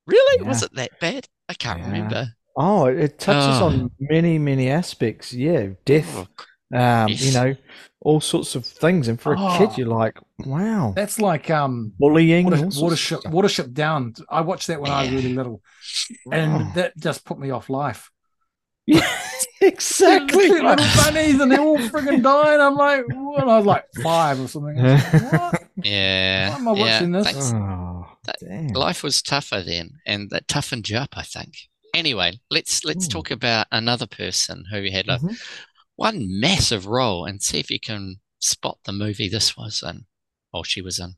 "Really? 0.07 0.41
Was 0.47 0.61
Yeah. 0.61 0.65
it 0.67 0.75
that 0.75 0.99
bad?" 0.99 1.27
I 1.49 1.53
can't 1.53 1.79
Yeah. 1.79 1.85
remember. 1.91 2.21
oh 2.57 2.85
it, 2.87 2.97
it 2.99 3.19
touches 3.19 3.61
Oh. 3.61 3.65
on 3.67 3.91
many 3.99 4.37
many 4.39 4.69
aspects 4.69 5.33
yeah 5.33 5.63
death 5.85 6.11
Oh, 6.15 6.27
um 6.79 7.09
you 7.09 7.31
know 7.33 7.55
all 8.03 8.19
sorts 8.21 8.53
of 8.55 8.65
things 8.65 9.07
and 9.07 9.19
for 9.19 9.33
a 9.33 9.39
Oh. 9.39 9.57
kid 9.57 9.77
you're 9.77 9.87
like 9.87 10.17
wow 10.45 10.93
That's 10.95 11.19
like 11.19 11.49
um, 11.49 11.93
bullying 11.97 12.45
Water, 12.45 12.65
all 12.65 12.71
sorts 12.71 13.11
of 13.11 13.19
Watership. 13.23 13.31
Watership 13.33 13.73
Down. 13.73 14.13
I 14.29 14.41
watched 14.41 14.67
that 14.67 14.79
when 14.81 14.91
I 14.91 15.03
was 15.03 15.11
really 15.11 15.33
little, 15.33 15.61
Oh. 16.27 16.31
and 16.31 16.73
that 16.75 16.95
just 16.97 17.23
put 17.25 17.39
me 17.39 17.49
off 17.49 17.69
life. 17.69 18.11
exactly. 19.61 20.45
Cute 20.47 20.63
little 20.63 20.85
bunnies, 20.97 21.39
and 21.39 21.51
they're 21.51 21.59
all 21.61 21.77
friggin' 21.77 22.21
dying. 22.21 22.59
I'm 22.59 22.75
like, 22.75 23.03
what? 23.09 23.43
I 23.47 23.57
was 23.57 23.65
like 23.65 23.85
five 24.03 24.39
or 24.39 24.47
something. 24.47 24.75
Like, 24.77 25.13
what? 25.31 25.63
Yeah. 25.83 26.49
Why 26.49 26.55
am 26.57 26.67
I 26.67 26.73
yeah, 26.73 26.93
watching 26.93 27.11
this? 27.11 27.25
thanks. 27.25 27.53
Oh, 27.55 28.05
That- 28.25 28.71
Life 28.75 29.03
was 29.03 29.21
tougher 29.21 29.61
then, 29.61 29.91
and 30.05 30.29
that 30.31 30.47
toughened 30.47 30.89
you 30.89 30.97
up, 30.97 31.13
I 31.15 31.23
think. 31.23 31.53
Anyway, 31.93 32.39
let's 32.49 32.83
let's 32.83 33.05
Hmm. 33.05 33.11
talk 33.11 33.31
about 33.31 33.67
another 33.71 34.07
person 34.07 34.65
who 34.71 34.89
had 34.91 35.07
a 35.07 35.19
Mhm. 35.19 35.37
One 35.95 36.27
massive 36.39 36.85
role, 36.87 37.25
and 37.25 37.41
see 37.41 37.59
if 37.59 37.69
you 37.69 37.79
can 37.79 38.17
spot 38.39 38.79
the 38.85 38.91
movie 38.91 39.29
this 39.29 39.55
was 39.55 39.83
in, 39.83 40.05
or 40.51 40.65
she 40.65 40.81
was 40.81 40.99
in. 40.99 41.15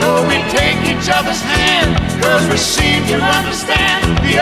So 0.00 0.26
we 0.26 0.36
take 0.48 0.80
each 0.88 1.08
other's 1.12 1.42
hand, 1.42 2.22
cause 2.22 2.48
we 2.48 2.56
seem 2.56 3.04
to 3.06 3.20
understand 3.20 4.18
the 4.24 4.38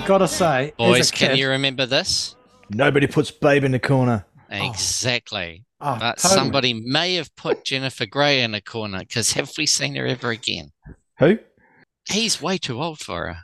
I, 0.00 0.04
I 0.04 0.06
gotta 0.06 0.28
say, 0.28 0.72
boys, 0.78 1.10
can 1.10 1.30
kid, 1.30 1.38
you 1.38 1.48
remember 1.50 1.86
this? 1.86 2.34
Nobody 2.70 3.06
puts 3.06 3.30
babe 3.30 3.64
in 3.64 3.72
the 3.72 3.78
corner. 3.78 4.24
Exactly. 4.50 5.64
oh, 5.80 5.96
But 5.98 6.18
totally. 6.18 6.34
somebody 6.34 6.74
may 6.74 7.14
have 7.14 7.34
put 7.36 7.64
Jennifer 7.64 8.06
Grey 8.06 8.42
in 8.42 8.54
a 8.54 8.60
corner 8.60 9.00
because 9.00 9.32
have 9.32 9.50
we 9.58 9.66
seen 9.66 9.94
her 9.96 10.06
ever 10.06 10.30
again? 10.30 10.70
Who? 11.18 11.38
He's 12.08 12.40
way 12.40 12.58
too 12.58 12.82
old 12.82 13.00
for 13.00 13.26
her. 13.28 13.36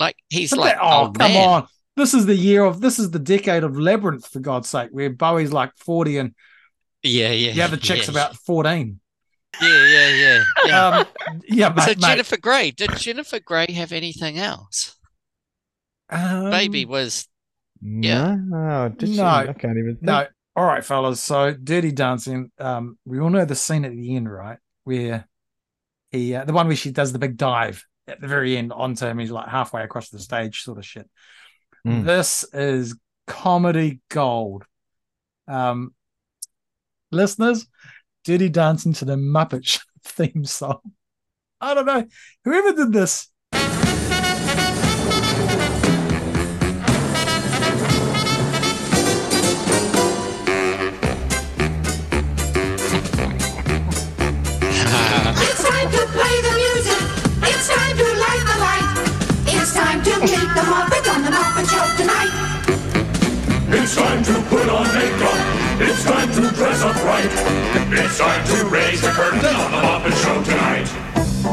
Like 0.00 0.16
he's 0.28 0.50
But 0.50 0.58
like, 0.60 0.74
that- 0.74 0.82
oh, 0.82 1.06
old 1.06 1.18
come 1.18 1.32
man. 1.32 1.48
on. 1.48 1.68
This 1.96 2.14
is 2.14 2.26
the 2.26 2.34
year 2.36 2.62
of 2.64 2.80
this 2.80 2.98
is 3.00 3.10
the 3.10 3.18
decade 3.18 3.64
of 3.64 3.76
Labyrinth, 3.76 4.28
for 4.28 4.38
God's 4.38 4.68
sake, 4.68 4.90
where 4.92 5.10
Bowie's 5.10 5.52
like 5.52 5.72
40 5.78 6.18
and 6.18 6.34
Yeah, 7.02 7.30
yeah. 7.30 7.52
the 7.54 7.62
other 7.62 7.76
chick's 7.76 8.06
yeah. 8.06 8.12
about 8.12 8.36
14. 8.36 9.00
Yeah, 9.60 9.68
yeah, 9.86 10.08
yeah. 10.14 10.44
yeah. 10.66 10.86
Um, 10.88 11.06
yeah, 11.48 11.68
mate. 11.70 11.82
so 11.82 11.90
mate. 11.90 12.00
Jennifer 12.00 12.36
Grey, 12.36 12.70
did 12.70 12.96
Jennifer 12.96 13.40
Grey 13.40 13.66
have 13.72 13.90
anything 13.90 14.38
else? 14.38 14.94
Um, 16.10 16.50
Baby 16.50 16.84
was 16.84 17.28
Yeah. 17.80 18.36
No, 18.38 18.88
did? 18.96 19.10
No. 19.10 19.24
I 19.24 19.52
can't 19.52 19.78
even 19.78 19.96
think. 19.96 20.02
No. 20.02 20.26
All 20.56 20.64
right, 20.64 20.84
fellas. 20.84 21.22
So 21.22 21.52
Dirty 21.52 21.92
Dancing. 21.92 22.50
Um, 22.58 22.98
we 23.04 23.20
all 23.20 23.30
know 23.30 23.44
the 23.44 23.54
scene 23.54 23.84
at 23.84 23.92
the 23.92 24.16
end, 24.16 24.30
right? 24.30 24.58
Where 24.84 25.28
he, 26.10 26.34
uh, 26.34 26.44
the 26.44 26.52
one 26.52 26.66
where 26.66 26.76
she 26.76 26.90
does 26.90 27.12
the 27.12 27.18
big 27.18 27.36
dive 27.36 27.84
at 28.08 28.20
the 28.20 28.26
very 28.26 28.56
end 28.56 28.72
onto 28.72 29.06
him. 29.06 29.18
He's 29.18 29.30
like 29.30 29.48
halfway 29.48 29.82
across 29.82 30.08
the 30.08 30.18
stage, 30.18 30.62
sort 30.62 30.78
of 30.78 30.86
shit. 30.86 31.08
Mm. 31.86 32.04
This 32.04 32.44
is 32.52 32.96
comedy 33.26 34.00
gold. 34.08 34.64
Um, 35.46 35.94
listeners, 37.12 37.66
Dirty 38.24 38.48
Dancing 38.48 38.94
to 38.94 39.04
the 39.04 39.16
Muppet 39.16 39.80
theme 40.04 40.44
song. 40.44 40.80
I 41.60 41.74
don't 41.74 41.86
know 41.86 42.04
whoever 42.44 42.72
did 42.72 42.92
this. 42.92 43.28
Right. 67.18 68.04
It's 68.04 68.18
time 68.18 68.46
to 68.46 68.64
raise 68.66 69.00
the 69.00 69.08
curtain 69.08 69.44
on 69.44 69.70
the 69.72 69.78
Muppet 69.78 70.14
Show 70.22 70.42
tonight. 70.44 70.88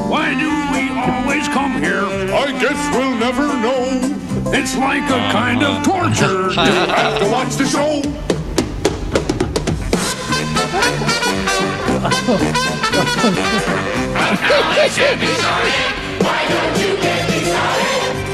Why 0.09 0.33
do 0.33 0.49
we 0.73 0.89
always 0.99 1.47
come 1.47 1.81
here? 1.81 2.03
I 2.33 2.51
guess 2.59 2.95
we'll 2.95 3.17
never 3.17 3.47
know. 3.47 4.51
It's 4.53 4.75
like 4.77 5.03
a 5.03 5.31
kind 5.31 5.63
of 5.63 5.83
torture. 5.83 6.49
You 6.55 6.71
have 6.93 7.19
to 7.19 7.31
watch 7.31 7.55
the 7.55 7.65
show. 7.65 8.01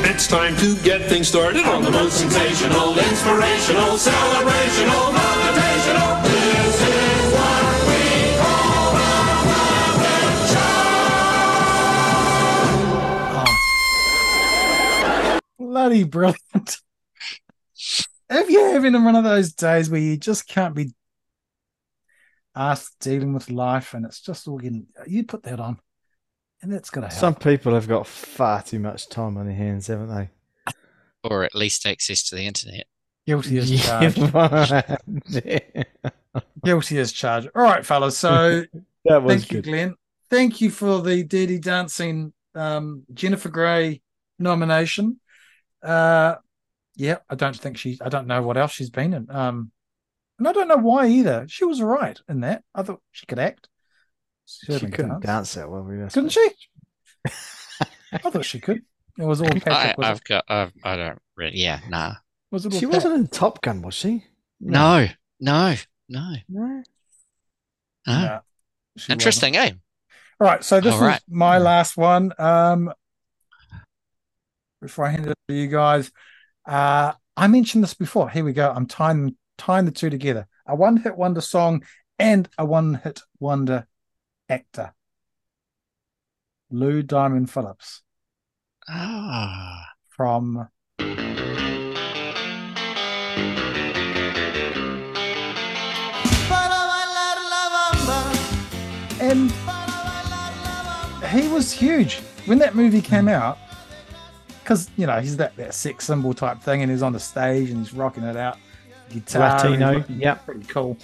It's 0.04 0.28
time 0.28 0.56
to 0.58 0.76
get 0.84 1.10
things 1.10 1.28
started 1.28 1.66
on 1.66 1.84
the 1.84 1.92
most 1.92 2.20
Sensational, 2.20 2.98
inspirational, 2.98 3.98
celebrational, 3.98 5.14
motivational. 5.14 6.21
Bloody 15.72 16.04
brilliant. 16.04 16.78
if 18.30 18.50
you're 18.50 18.74
having 18.74 19.01
one 19.04 19.16
of 19.16 19.24
those 19.24 19.54
days 19.54 19.90
where 19.90 20.01
you 20.01 20.18
just 20.18 20.48
can't 20.48 20.75
be 20.75 20.92
asked 22.54 23.00
dealing 23.00 23.34
with 23.34 23.50
life 23.50 23.94
and 23.94 24.06
it's 24.06 24.20
just 24.20 24.50
all 24.50 24.58
getting, 24.58 24.88
you 25.08 25.24
put 25.24 25.44
that 25.44 25.62
on 25.62 25.80
and 26.62 26.74
that's 26.74 26.90
going 26.90 27.08
to 27.08 27.08
help. 27.08 27.20
Some 27.20 27.36
people 27.36 27.74
have 27.74 27.88
got 27.88 28.06
far 28.06 28.62
too 28.62 28.80
much 28.80 29.08
time 29.08 29.38
on 29.38 29.46
their 29.46 29.56
hands, 29.56 29.88
haven't 29.88 30.13
they? 30.13 30.30
or 31.24 31.46
at 31.46 31.56
least 31.56 31.86
access 31.86 32.24
to 32.24 32.36
the 32.36 32.46
internet. 32.46 32.86
Guilty 33.25 33.58
as 33.60 33.86
charged. 33.86 34.18
Yeah. 35.46 35.84
Guilty 36.66 36.98
as 37.00 37.13
charged. 37.13 37.48
All 37.56 37.62
right, 37.63 37.86
fellas. 37.86 38.18
So 38.18 38.66
that 39.06 39.24
was 39.24 39.46
thank 39.46 39.51
you. 39.54 39.62
Glenn. 39.62 39.96
Thank 40.30 40.60
you 40.60 40.70
for 40.70 41.01
the 41.01 41.24
Dirty 41.24 41.60
Dancing 41.60 42.34
um, 42.56 43.04
Jennifer 43.13 43.50
Grey 43.50 44.01
nomination. 44.42 45.21
Uh, 45.84 46.36
yeah, 46.96 47.18
I 47.30 47.36
don't 47.36 47.56
think 47.56 47.78
she. 47.78 47.98
I 48.02 48.10
don't 48.10 48.28
know 48.28 48.42
what 48.42 48.58
else 48.58 48.72
she's 48.72 48.90
been 48.90 49.14
in. 49.14 49.30
Um, 49.32 49.72
and 50.40 50.48
I 50.48 50.52
don't 50.52 50.68
know 50.68 50.78
why 50.78 51.08
either. 51.08 51.46
She 51.48 51.66
was 51.66 51.80
all 51.82 51.88
right 51.88 52.20
in 52.30 52.42
that. 52.42 52.64
I 52.76 52.84
thought 52.84 53.02
she 53.12 53.26
could 53.26 53.40
act. 53.40 53.68
She 54.46 54.72
Certainly 54.72 54.92
couldn't 54.96 55.12
dance. 55.22 55.26
dance 55.26 55.54
that 55.56 55.70
well. 55.70 55.84
that's 55.90 56.14
couldn't 56.14 56.36
what- 56.36 56.54
she? 57.28 57.32
I 58.14 58.18
thought 58.18 58.46
she 58.46 58.60
could. 58.60 58.82
It 59.18 59.24
was 59.24 59.42
all 59.42 59.48
I, 59.56 59.60
Patrick. 59.60 59.98
Was, 59.98 60.08
I've 60.08 60.18
it? 60.18 60.24
got. 60.26 60.46
I've, 60.50 60.74
I 60.84 60.96
don't 60.96 61.20
really. 61.38 61.58
Yeah, 61.58 61.80
nah. 61.90 62.16
was 62.52 62.66
it 62.66 62.74
She 62.74 62.86
Pat? 62.86 62.96
wasn't 62.96 63.16
in 63.16 63.28
Top 63.28 63.62
Gun, 63.62 63.82
was 63.82 63.94
she? 63.94 64.26
No, 64.60 65.08
no, 65.40 65.76
no, 66.10 66.36
No. 66.50 66.84
no. 66.84 66.84
No, 68.08 68.40
she 68.98 69.04
wasn't. 69.04 69.12
Interesting, 69.12 69.56
eh? 69.58 69.72
All 70.40 70.48
right, 70.48 70.64
so 70.64 70.82
this 70.82 70.92
All 70.94 71.00
is 71.00 71.06
right. 71.08 71.22
my 71.30 71.58
last 71.60 71.96
one. 71.98 72.34
Um, 72.40 72.92
before 74.82 75.06
I 75.06 75.12
hand 75.12 75.28
it 75.28 75.38
to 75.48 75.54
you 75.54 75.68
guys, 75.68 76.12
uh, 76.66 77.14
I 77.38 77.48
mentioned 77.48 77.84
this 77.84 77.94
before. 77.94 78.30
Here 78.30 78.44
we 78.44 78.54
go. 78.54 78.72
I'm 78.72 78.88
tying 78.88 79.36
tying 79.58 79.86
the 79.86 79.92
two 79.92 80.10
together: 80.10 80.48
a 80.66 80.76
one-hit 80.76 81.16
wonder 81.16 81.42
song 81.42 81.84
and 82.20 82.50
a 82.58 82.66
one-hit 82.66 83.22
wonder 83.40 83.88
actor. 84.50 84.94
Lou 86.70 87.04
Diamond 87.04 87.50
Phillips 87.50 88.02
Ah, 88.88 89.90
from 90.08 90.70
and 99.20 99.52
he 101.30 101.48
was 101.48 101.72
huge 101.72 102.20
when 102.46 102.58
that 102.58 102.74
movie 102.74 103.02
came 103.02 103.28
out 103.28 103.58
because 104.72 104.90
you 104.96 105.06
know 105.06 105.20
he's 105.20 105.36
that, 105.36 105.54
that 105.58 105.74
sex 105.74 106.06
symbol 106.06 106.34
type 106.34 106.62
thing 106.62 106.82
and 106.82 106.90
he's 106.90 107.01
on 107.01 107.12
the 107.12 107.20
stage 107.20 107.70
and 107.70 107.80
he's 107.80 107.94
rocking 107.94 108.24
it 108.24 108.38
out 108.38 108.58
guitar 109.10 109.58
Latino, 109.58 110.06
yeah, 110.08 110.36
pretty 110.36 110.66
cool 110.68 110.98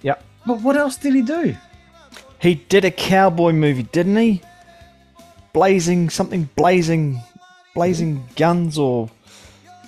Yeah, 0.00 0.14
but 0.46 0.62
what 0.62 0.78
else 0.78 0.96
did 0.96 1.14
he 1.14 1.20
do 1.20 1.54
He 2.38 2.54
did 2.54 2.86
a 2.86 2.90
cowboy 2.90 3.52
movie, 3.52 3.82
didn't 3.82 4.16
he? 4.16 4.40
Blazing 5.52 6.08
something, 6.08 6.48
blazing, 6.56 7.20
blazing 7.74 8.26
guns 8.36 8.78
or 8.78 9.10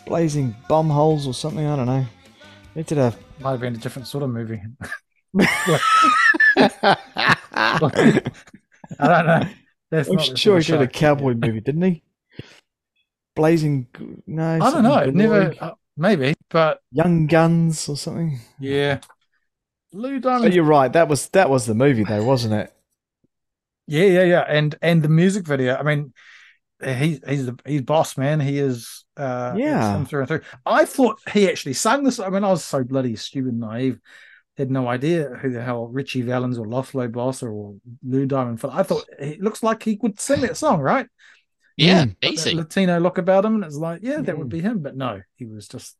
blazing 0.04 0.54
bomb 0.68 0.90
holes 0.90 1.26
or 1.26 1.32
something. 1.32 1.66
I 1.66 1.76
don't 1.76 1.86
know. 1.86 2.04
He 2.74 2.82
did 2.82 2.98
a. 2.98 3.14
might 3.40 3.52
have 3.52 3.60
been 3.60 3.74
a 3.74 3.78
different 3.78 4.06
sort 4.06 4.24
of 4.24 4.30
movie 4.30 4.60
i 5.40 6.98
don't 9.00 9.26
know 9.26 9.48
that's 9.90 10.08
I'm 10.08 10.16
not 10.16 10.38
sure 10.38 10.58
he 10.58 10.64
did 10.64 10.82
a 10.82 10.88
cowboy 10.88 11.34
movie, 11.34 11.60
didn't 11.60 11.82
he? 11.82 12.02
Blazing, 13.34 13.88
no. 14.26 14.58
i 14.60 14.70
don't 14.70 14.82
know 14.84 15.04
never 15.10 15.52
uh, 15.60 15.72
maybe 15.96 16.34
but 16.50 16.80
Young 16.92 17.26
Guns 17.26 17.88
or 17.88 17.96
something. 17.96 18.38
yeah 18.60 19.00
lou 19.92 20.20
But 20.20 20.22
diamond 20.22 20.54
you're 20.54 20.64
right. 20.64 20.92
That 20.92 21.08
was 21.08 21.28
that 21.30 21.50
was 21.50 21.66
the 21.66 21.74
movie 21.74 22.04
though, 22.04 22.24
wasn't 22.24 22.54
it? 22.54 22.72
Yeah, 23.86 24.04
yeah, 24.06 24.22
yeah, 24.24 24.40
and 24.48 24.74
and 24.82 25.02
the 25.02 25.08
music 25.08 25.46
video. 25.46 25.76
I 25.76 25.82
mean, 25.82 26.12
he's 26.82 27.20
he's 27.28 27.46
the 27.46 27.58
he's 27.66 27.82
boss 27.82 28.16
man. 28.16 28.40
He 28.40 28.58
is 28.58 29.04
uh 29.16 29.54
Yeah. 29.56 30.04
through 30.04 30.20
and 30.20 30.28
through. 30.28 30.40
I 30.64 30.84
thought 30.84 31.20
he 31.32 31.48
actually 31.48 31.74
sung 31.74 32.04
this. 32.04 32.18
I 32.18 32.28
mean, 32.30 32.44
I 32.44 32.50
was 32.50 32.64
so 32.64 32.82
bloody 32.82 33.16
stupid 33.16 33.50
and 33.52 33.60
naive. 33.60 34.00
Had 34.56 34.70
no 34.70 34.86
idea 34.88 35.28
who 35.28 35.50
the 35.50 35.62
hell 35.62 35.88
Ritchie 35.88 36.22
Valens 36.22 36.58
or 36.58 36.66
Los 36.66 36.94
Lobos 36.94 37.42
or 37.42 37.74
Lou 38.04 38.24
Diamond. 38.26 38.60
I 38.64 38.84
thought 38.84 39.04
it 39.18 39.40
looks 39.40 39.62
like 39.62 39.82
he 39.82 39.98
would 40.00 40.20
sing 40.20 40.40
that 40.42 40.56
song, 40.56 40.80
right? 40.80 41.06
Yeah, 41.76 42.04
Mm. 42.04 42.08
Got 42.08 42.20
that 42.22 42.32
easy. 42.32 42.54
Latino 42.54 43.00
look 43.00 43.18
about 43.18 43.44
him, 43.44 43.56
and 43.56 43.64
it's 43.64 43.76
like, 43.76 44.00
yeah, 44.02 44.20
that 44.20 44.34
Mm. 44.34 44.38
would 44.38 44.48
be 44.48 44.60
him. 44.60 44.78
But 44.80 44.96
no, 44.96 45.22
he 45.36 45.44
was 45.46 45.66
just 45.68 45.96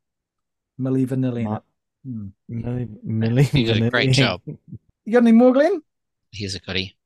Milli 0.81 1.07
Vanilli. 1.07 1.39
in 1.41 1.45
Ma- 1.45 1.57
it. 1.57 1.63
Hmm. 2.07 2.27
Millie, 2.49 2.89
Millie, 3.03 3.43
He 3.45 3.65
did 3.65 3.83
a 3.83 3.91
great 3.91 4.13
job. 4.13 4.41
You 4.47 5.13
got 5.13 5.23
any 5.23 5.33
more, 5.33 5.53
Glenn? 5.53 5.83
Here's 6.33 6.55
a 6.55 6.61
goodie. 6.61 6.97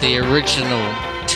The 0.00 0.18
original 0.18 0.75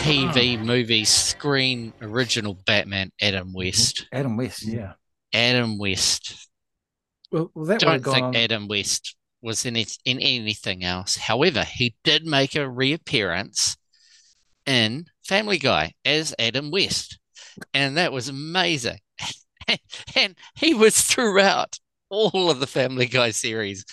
TV 0.01 0.59
movie 0.59 1.05
screen 1.05 1.93
original 2.01 2.55
Batman, 2.65 3.11
Adam 3.21 3.49
mm-hmm. 3.49 3.57
West. 3.57 4.07
Adam 4.11 4.35
West. 4.35 4.65
Yeah. 4.65 4.93
Adam 5.31 5.77
West. 5.77 6.49
Well, 7.31 7.51
well 7.53 7.65
that 7.65 7.81
Don't 7.81 7.91
have 7.91 8.01
gone 8.01 8.13
think 8.13 8.25
on. 8.25 8.35
Adam 8.35 8.67
West 8.67 9.15
was 9.43 9.63
in 9.65 9.75
it, 9.75 9.95
in 10.03 10.19
anything 10.19 10.83
else. 10.83 11.17
However, 11.17 11.63
he 11.63 11.95
did 12.03 12.25
make 12.25 12.55
a 12.55 12.67
reappearance 12.67 13.77
in 14.65 15.05
Family 15.23 15.59
Guy 15.59 15.93
as 16.03 16.33
Adam 16.39 16.71
West, 16.71 17.19
and 17.73 17.97
that 17.97 18.11
was 18.11 18.27
amazing. 18.27 18.99
and 20.15 20.35
he 20.55 20.73
was 20.73 20.99
throughout 20.99 21.77
all 22.09 22.49
of 22.49 22.59
the 22.59 22.67
Family 22.67 23.05
Guy 23.05 23.29
series 23.29 23.85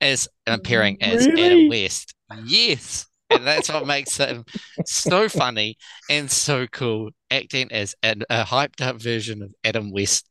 as 0.00 0.26
appearing 0.46 1.02
as 1.02 1.26
Really? 1.26 1.42
Adam 1.42 1.68
West. 1.68 2.14
Yes. 2.44 3.06
And 3.30 3.46
that's 3.46 3.68
what 3.68 3.86
makes 3.86 4.16
him 4.16 4.44
so 4.84 5.28
funny 5.28 5.76
and 6.10 6.30
so 6.30 6.66
cool, 6.66 7.10
acting 7.30 7.70
as 7.72 7.94
an, 8.02 8.22
a 8.28 8.44
hyped 8.44 8.80
up 8.80 9.00
version 9.00 9.42
of 9.42 9.54
Adam 9.64 9.90
West, 9.92 10.26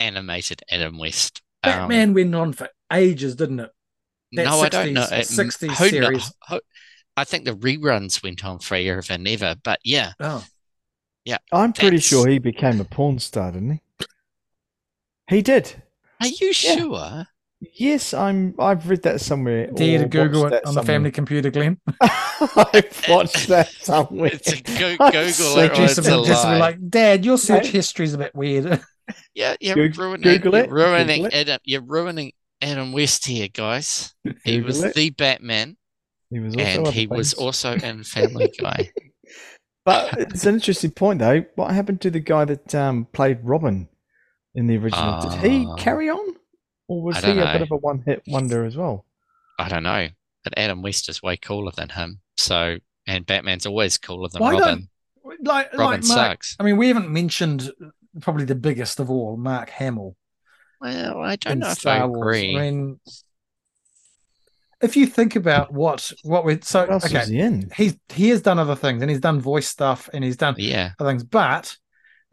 animated 0.00 0.62
Adam 0.70 0.98
West. 0.98 1.42
Um, 1.62 1.72
Batman 1.72 2.14
went 2.14 2.34
on 2.34 2.52
for 2.52 2.68
ages, 2.92 3.36
didn't 3.36 3.60
it? 3.60 3.70
That 4.32 4.44
no, 4.44 4.60
I 4.60 4.68
don't 4.68 4.92
know. 4.94 5.02
It- 5.10 5.26
60s 5.26 5.60
who 5.76 5.84
kno- 6.00 6.06
series. 6.06 6.32
who- 6.48 6.60
I 7.16 7.24
think 7.24 7.44
the 7.44 7.52
reruns 7.56 8.22
went 8.22 8.44
on 8.44 8.60
forever 8.60 9.02
and 9.10 9.26
ever, 9.26 9.56
but 9.64 9.80
yeah, 9.84 10.12
Oh, 10.20 10.44
I'm 11.52 11.72
pretty 11.72 11.96
That's- 11.96 12.04
sure 12.08 12.28
he 12.28 12.38
became 12.38 12.80
a 12.80 12.84
porn 12.84 13.18
star, 13.18 13.52
didn't 13.52 13.72
he? 13.72 14.06
He 15.28 15.42
did. 15.42 15.82
are 16.20 16.26
you 16.28 16.52
sure? 16.52 17.26
Yes, 17.60 18.14
I'm. 18.14 18.54
I've 18.58 18.88
read 18.88 19.02
that 19.02 19.20
somewhere. 19.20 19.66
dare 19.72 19.98
or 20.00 20.02
to 20.04 20.08
Google 20.08 20.46
it 20.46 20.50
that 20.50 20.66
on 20.66 20.74
the 20.76 20.82
family 20.84 21.10
computer, 21.10 21.50
Glenn. 21.50 21.78
I've 22.00 23.04
watched 23.08 23.48
that 23.48 23.68
somewhere. 23.80 24.30
It's 24.32 24.52
a 24.52 24.62
go- 24.62 24.96
Google 25.10 25.24
so 25.32 25.58
it 25.60 25.74
just, 25.74 25.98
it's 25.98 26.06
a 26.06 26.12
a 26.14 26.18
bit, 26.18 26.26
just 26.26 26.44
lie. 26.44 26.58
like, 26.58 26.88
Dad, 26.88 27.24
your 27.24 27.36
search 27.36 27.66
history 27.66 28.04
is 28.04 28.14
a 28.14 28.18
bit 28.18 28.34
weird. 28.34 28.80
Yeah, 29.34 29.56
you're 29.58 29.74
Goog- 29.74 29.96
ruining, 29.96 30.22
Google 30.22 30.52
you're 30.54 30.64
it, 30.64 30.70
ruining 30.70 31.22
Google 31.22 31.26
it. 31.38 31.48
Adam. 31.48 31.58
You're 31.64 31.80
ruining 31.80 32.32
Adam 32.60 32.92
West 32.92 33.24
here, 33.26 33.48
guys. 33.48 34.12
He 34.44 34.56
Google 34.56 34.66
was 34.66 34.84
it. 34.84 34.94
the 34.94 35.08
Batman, 35.10 35.78
He 36.28 36.40
was 36.40 36.54
also 36.54 36.66
and 36.68 36.80
other 36.86 36.90
he 36.92 37.06
was 37.06 37.32
also 37.34 37.72
in 37.72 38.04
Family 38.04 38.52
Guy. 38.60 38.90
But 39.86 40.12
it's 40.18 40.44
an 40.44 40.56
interesting 40.56 40.90
point, 40.90 41.20
though. 41.20 41.42
What 41.54 41.70
happened 41.70 42.02
to 42.02 42.10
the 42.10 42.20
guy 42.20 42.44
that 42.44 42.74
um, 42.74 43.06
played 43.14 43.38
Robin 43.42 43.88
in 44.54 44.66
the 44.66 44.76
original? 44.76 45.20
Did 45.22 45.32
he 45.50 45.66
Ah. 45.66 45.74
carry 45.76 46.10
on, 46.10 46.34
or 46.88 47.02
was 47.02 47.16
he 47.18 47.22
don't 47.34 47.38
a 47.38 47.52
bit 47.52 47.62
of 47.62 47.70
a 47.70 47.76
one-hit 47.76 48.22
wonder 48.26 48.64
as 48.64 48.76
well? 48.76 49.04
I 49.58 49.68
don't 49.68 49.82
know, 49.84 50.08
but 50.44 50.58
Adam 50.58 50.82
West 50.82 51.08
is 51.08 51.22
way 51.22 51.36
cooler 51.36 51.70
than 51.76 51.90
him. 51.90 52.20
So, 52.36 52.78
and 53.06 53.24
Batman's 53.26 53.66
always 53.66 53.98
cooler 53.98 54.28
than 54.28 54.40
Why 54.42 54.52
don't- 54.52 54.60
Robin. 54.60 54.88
like, 55.42 55.72
Robin 55.74 55.78
like 56.00 56.04
Mark, 56.04 56.04
sucks. 56.04 56.56
I 56.58 56.64
mean, 56.64 56.76
we 56.76 56.88
haven't 56.88 57.10
mentioned 57.10 57.70
probably 58.20 58.44
the 58.46 58.54
biggest 58.54 58.98
of 59.00 59.10
all, 59.10 59.36
Mark 59.36 59.70
Hamill 59.70 60.16
Well, 60.80 61.20
I 61.20 61.36
don't 61.36 61.52
in 61.52 61.58
know 61.60 61.66
if 61.66 61.70
I 61.72 61.74
Star 61.74 62.08
Wars. 62.08 62.36
I 62.36 62.40
mean, 62.40 63.00
if 64.80 64.96
you 64.96 65.06
think 65.06 65.36
about 65.36 65.72
what 65.72 66.12
what 66.22 66.44
we 66.44 66.58
so 66.62 66.86
What 66.86 67.04
okay, 67.04 67.24
he 67.26 67.40
in? 67.40 67.70
he's 67.76 67.96
he 68.10 68.28
has 68.30 68.42
done 68.42 68.58
other 68.58 68.76
things 68.76 69.02
and 69.02 69.10
he's 69.10 69.20
done 69.20 69.40
voice 69.40 69.66
stuff 69.68 70.08
and 70.12 70.22
he's 70.24 70.36
done 70.36 70.54
yeah, 70.58 70.92
other 70.98 71.10
things. 71.10 71.24
But 71.24 71.76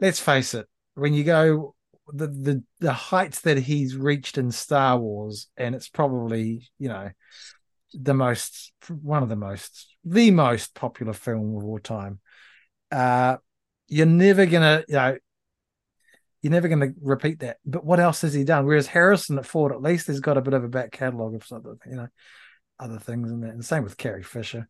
let's 0.00 0.20
face 0.20 0.54
it, 0.54 0.66
when 0.94 1.12
you 1.12 1.24
go 1.24 1.74
the 2.12 2.28
the 2.28 2.62
the 2.80 2.92
heights 2.92 3.40
that 3.40 3.58
he's 3.58 3.96
reached 3.96 4.38
in 4.38 4.50
Star 4.50 4.98
Wars, 4.98 5.48
and 5.56 5.74
it's 5.74 5.88
probably 5.88 6.68
you 6.78 6.88
know 6.88 7.10
the 7.94 8.14
most 8.14 8.72
one 9.02 9.22
of 9.22 9.28
the 9.28 9.36
most 9.36 9.94
the 10.04 10.30
most 10.30 10.74
popular 10.74 11.12
film 11.12 11.56
of 11.56 11.64
all 11.64 11.78
time. 11.78 12.20
Uh, 12.90 13.36
you're 13.88 14.06
never 14.06 14.46
gonna 14.46 14.84
you 14.88 14.94
know 14.94 15.16
you're 16.42 16.52
never 16.52 16.68
gonna 16.68 16.92
repeat 17.00 17.40
that. 17.40 17.58
But 17.64 17.84
what 17.84 18.00
else 18.00 18.20
has 18.20 18.34
he 18.34 18.44
done? 18.44 18.66
Whereas 18.66 18.86
Harrison 18.86 19.38
at 19.38 19.46
Ford, 19.46 19.72
at 19.72 19.82
least 19.82 20.06
has 20.06 20.20
got 20.20 20.38
a 20.38 20.42
bit 20.42 20.54
of 20.54 20.64
a 20.64 20.68
back 20.68 20.92
catalogue 20.92 21.34
of 21.34 21.44
something, 21.44 21.76
you 21.90 21.96
know, 21.96 22.08
other 22.78 22.98
things 22.98 23.30
in 23.30 23.40
that. 23.40 23.50
And 23.50 23.64
same 23.64 23.82
with 23.82 23.96
Carrie 23.96 24.22
Fisher, 24.22 24.68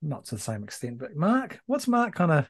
not 0.00 0.24
to 0.26 0.36
the 0.36 0.40
same 0.40 0.64
extent. 0.64 0.98
But 0.98 1.14
Mark, 1.14 1.60
what's 1.66 1.88
Mark 1.88 2.14
kind 2.14 2.32
of 2.32 2.48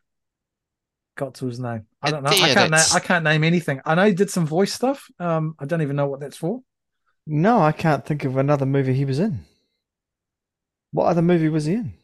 got 1.16 1.34
to 1.34 1.46
his 1.46 1.60
name? 1.60 1.86
I 2.02 2.10
don't 2.10 2.22
know. 2.22 2.30
I 2.30 2.54
can't. 2.54 2.70
Na- 2.70 2.82
I 2.94 3.00
can't 3.00 3.24
name 3.24 3.44
anything. 3.44 3.80
I 3.84 3.94
know 3.94 4.06
he 4.06 4.14
did 4.14 4.30
some 4.30 4.46
voice 4.46 4.72
stuff. 4.72 5.08
Um, 5.18 5.54
I 5.58 5.66
don't 5.66 5.82
even 5.82 5.96
know 5.96 6.06
what 6.06 6.20
that's 6.20 6.36
for. 6.36 6.60
No, 7.26 7.60
I 7.60 7.72
can't 7.72 8.04
think 8.04 8.24
of 8.24 8.36
another 8.36 8.66
movie 8.66 8.94
he 8.94 9.04
was 9.04 9.18
in. 9.18 9.44
What 10.92 11.06
other 11.06 11.22
movie 11.22 11.48
was 11.48 11.64
he 11.66 11.74
in? 11.74 11.94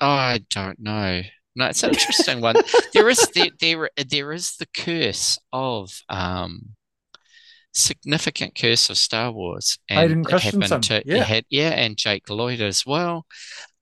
I 0.00 0.44
don't 0.50 0.80
know. 0.80 1.22
No, 1.54 1.66
it's 1.66 1.82
an 1.82 1.90
interesting 1.90 2.40
one. 2.40 2.56
There 2.94 3.08
is 3.08 3.28
there, 3.34 3.50
there 3.60 3.90
there 4.08 4.32
is 4.32 4.56
the 4.56 4.66
curse 4.74 5.38
of 5.52 5.90
um 6.08 6.70
significant 7.74 8.54
curse 8.58 8.90
of 8.90 8.96
Star 8.98 9.30
Wars, 9.30 9.78
and 9.88 9.98
Hayden 10.00 10.24
happened 10.24 10.40
Christensen, 10.62 10.80
to 10.82 11.02
yeah. 11.04 11.22
had- 11.24 11.46
yeah, 11.50 11.70
and 11.70 11.96
Jake 11.96 12.28
Lloyd 12.30 12.60
as 12.60 12.84
well. 12.86 13.26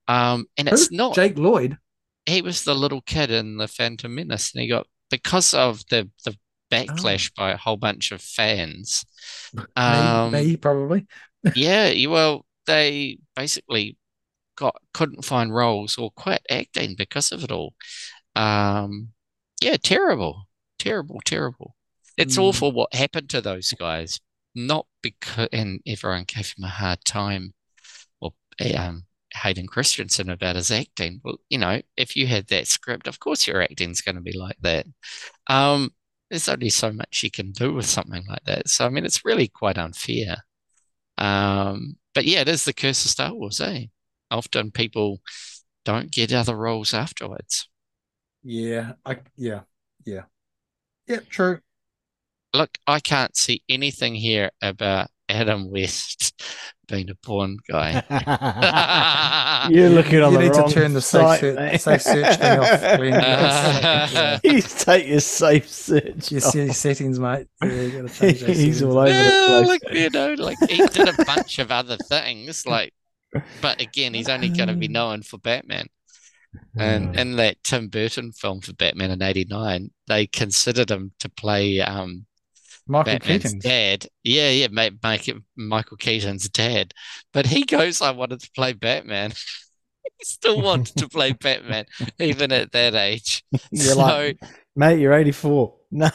Um, 0.09 0.47
and 0.57 0.69
Who? 0.69 0.75
it's 0.75 0.91
not 0.91 1.15
Jake 1.15 1.39
Lloyd. 1.39 1.79
He 2.27 2.43
was 2.43 2.65
the 2.65 2.75
little 2.75 3.01
kid 3.03 3.31
in 3.31 3.57
the 3.57 3.69
Phantom 3.69 4.15
Menace, 4.15 4.53
and 4.55 4.63
he 4.63 4.69
got 4.69 4.87
because 5.11 5.55
of 5.55 5.83
the 5.91 6.11
the 6.25 6.37
backlash 6.71 7.35
by 7.35 7.51
a 7.51 7.57
whole 7.57 7.77
bunch 7.77 8.13
of 8.13 8.21
fans. 8.21 9.05
Um, 9.75 10.31
me, 10.31 10.47
me, 10.47 10.57
probably. 10.57 11.07
yeah, 11.57 12.07
well, 12.07 12.47
they 12.67 13.19
basically 13.35 13.97
got 14.57 14.77
couldn't 14.95 15.25
find 15.25 15.53
roles 15.53 15.99
or 15.99 16.13
quit 16.13 16.43
acting 16.49 16.95
because 16.97 17.33
of 17.33 17.43
it 17.43 17.51
all. 17.51 17.75
Um, 18.37 19.09
yeah, 19.61 19.77
terrible, 19.83 20.49
terrible, 20.79 21.21
terrible. 21.25 21.75
It's 22.17 22.37
Mm. 22.37 22.43
awful 22.43 22.73
what 22.73 22.95
happened 22.95 23.31
to 23.31 23.41
those 23.41 23.73
guys. 23.73 24.21
Not 24.55 24.87
because, 25.03 25.49
and 25.53 25.81
everyone 25.87 26.25
gave 26.29 26.55
him 26.57 26.65
a 26.65 26.69
hard 26.69 27.05
time, 27.05 27.55
or 28.21 28.33
um, 28.77 29.05
Hayden 29.41 29.67
Christensen 29.67 30.31
about 30.31 30.57
his 30.57 30.71
acting. 30.71 31.21
Well, 31.25 31.39
you 31.49 31.59
know, 31.59 31.81
if 31.97 32.17
you 32.17 32.27
had 32.27 32.47
that 32.49 32.67
script, 32.67 33.07
of 33.07 33.21
course 33.21 33.47
your 33.47 33.63
acting's 33.63 34.01
going 34.01 34.17
to 34.17 34.21
be 34.21 34.37
like 34.37 34.57
that. 34.61 34.87
Um, 35.49 35.91
there's 36.31 36.49
only 36.49 36.71
so 36.71 36.93
much 36.93 37.23
you 37.23 37.31
can 37.31 37.51
do 37.53 37.73
with 37.75 37.87
something 37.87 38.25
like 38.29 38.45
that. 38.45 38.69
So, 38.69 38.87
I 38.87 38.89
mean, 38.89 39.05
it's 39.05 39.25
really 39.25 39.49
quite 39.49 39.79
unfair. 39.79 40.39
Um, 41.19 41.97
but 42.15 42.25
yeah, 42.25 42.41
it 42.41 42.49
is 42.49 42.65
the 42.65 42.73
curse 42.73 43.05
of 43.05 43.11
Star 43.11 43.35
Wars, 43.35 43.61
eh? 43.61 43.87
Often 44.31 44.71
people 44.71 45.21
don't 45.85 46.11
get 46.11 46.33
other 46.33 46.57
roles 46.57 46.95
afterwards. 46.95 47.69
Yeah, 48.43 48.93
I 49.05 49.19
yeah, 49.37 49.63
yeah, 50.05 50.23
yeah. 51.07 51.21
True. 51.29 51.61
Look, 52.55 52.79
I 52.87 53.01
can't 53.01 53.37
see 53.37 53.63
anything 53.69 54.15
here 54.15 54.51
about 54.63 55.11
Adam 55.31 55.71
West 55.71 56.43
being 56.89 57.09
a 57.11 57.15
porn 57.15 57.57
guy. 57.69 58.03
You're 59.71 59.91
looking 59.91 60.21
on 60.23 60.33
you 60.33 60.39
the 60.39 60.45
need 60.45 60.57
wrong 60.57 60.69
to 60.69 60.75
turn 60.75 60.93
the 60.93 61.01
safe, 61.01 61.21
site, 61.23 61.41
search, 61.41 61.57
mate. 61.57 61.81
safe 61.81 62.03
search 62.03 62.37
thing 62.37 62.59
off. 62.59 62.81
Glenn. 62.97 63.13
Yeah. 64.13 64.39
You 64.43 64.61
take 64.63 65.07
your 65.07 65.21
safe 65.21 65.69
search. 65.69 66.33
Your 66.33 66.43
off. 66.43 66.77
settings, 66.77 67.19
mate. 67.19 67.47
Yeah, 67.63 67.73
you 67.73 68.03
gotta 68.03 68.15
change 68.15 68.39
He's 68.41 68.81
settings. 68.81 68.83
all 68.83 68.99
over 68.99 69.09
Yeah, 69.09 69.61
the 69.61 69.65
like 69.67 69.83
place. 69.83 69.99
you 69.99 70.11
know, 70.11 70.35
like 70.35 70.59
he 70.69 70.85
did 70.87 71.09
a 71.09 71.25
bunch 71.25 71.59
of 71.59 71.71
other 71.71 71.97
things, 71.97 72.67
like, 72.67 72.93
but 73.61 73.81
again, 73.81 74.15
he's 74.15 74.29
only 74.29 74.49
going 74.49 74.69
to 74.69 74.75
be 74.75 74.89
known 74.89 75.23
for 75.23 75.39
Batman. 75.39 75.87
And 76.77 77.15
in 77.17 77.37
that 77.37 77.63
Tim 77.63 77.89
Burton 77.89 78.33
film 78.33 78.61
for 78.61 78.73
Batman 78.73 79.13
in 79.13 79.23
'89, 79.23 79.91
they 80.09 80.27
considered 80.27 80.91
him 80.91 81.13
to 81.21 81.29
play 81.29 81.81
um, 81.81 82.27
Michael 82.91 83.19
Batman's 83.19 83.43
Keaton. 83.45 83.61
dad. 83.61 84.07
Yeah, 84.25 84.51
yeah, 84.51 84.69
make, 84.71 84.95
make 85.03 85.29
it 85.29 85.37
Michael 85.57 85.97
Keaton's 85.97 86.49
dad. 86.49 86.93
But 87.33 87.47
he 87.47 87.65
goes, 87.65 88.03
I 88.03 88.11
wanted 88.11 88.41
to 88.41 88.51
play 88.55 88.73
Batman. 88.73 89.31
he 90.19 90.25
still 90.25 90.61
wanted 90.61 90.97
to 90.97 91.09
play 91.09 91.33
Batman, 91.41 91.87
even 92.19 92.53
at 92.53 92.73
that 92.73 92.95
age. 92.95 93.45
You're 93.71 93.95
so, 93.95 93.97
like, 93.97 94.39
mate, 94.77 94.99
you're 95.01 95.15
84. 95.15 95.75
No, 95.93 96.09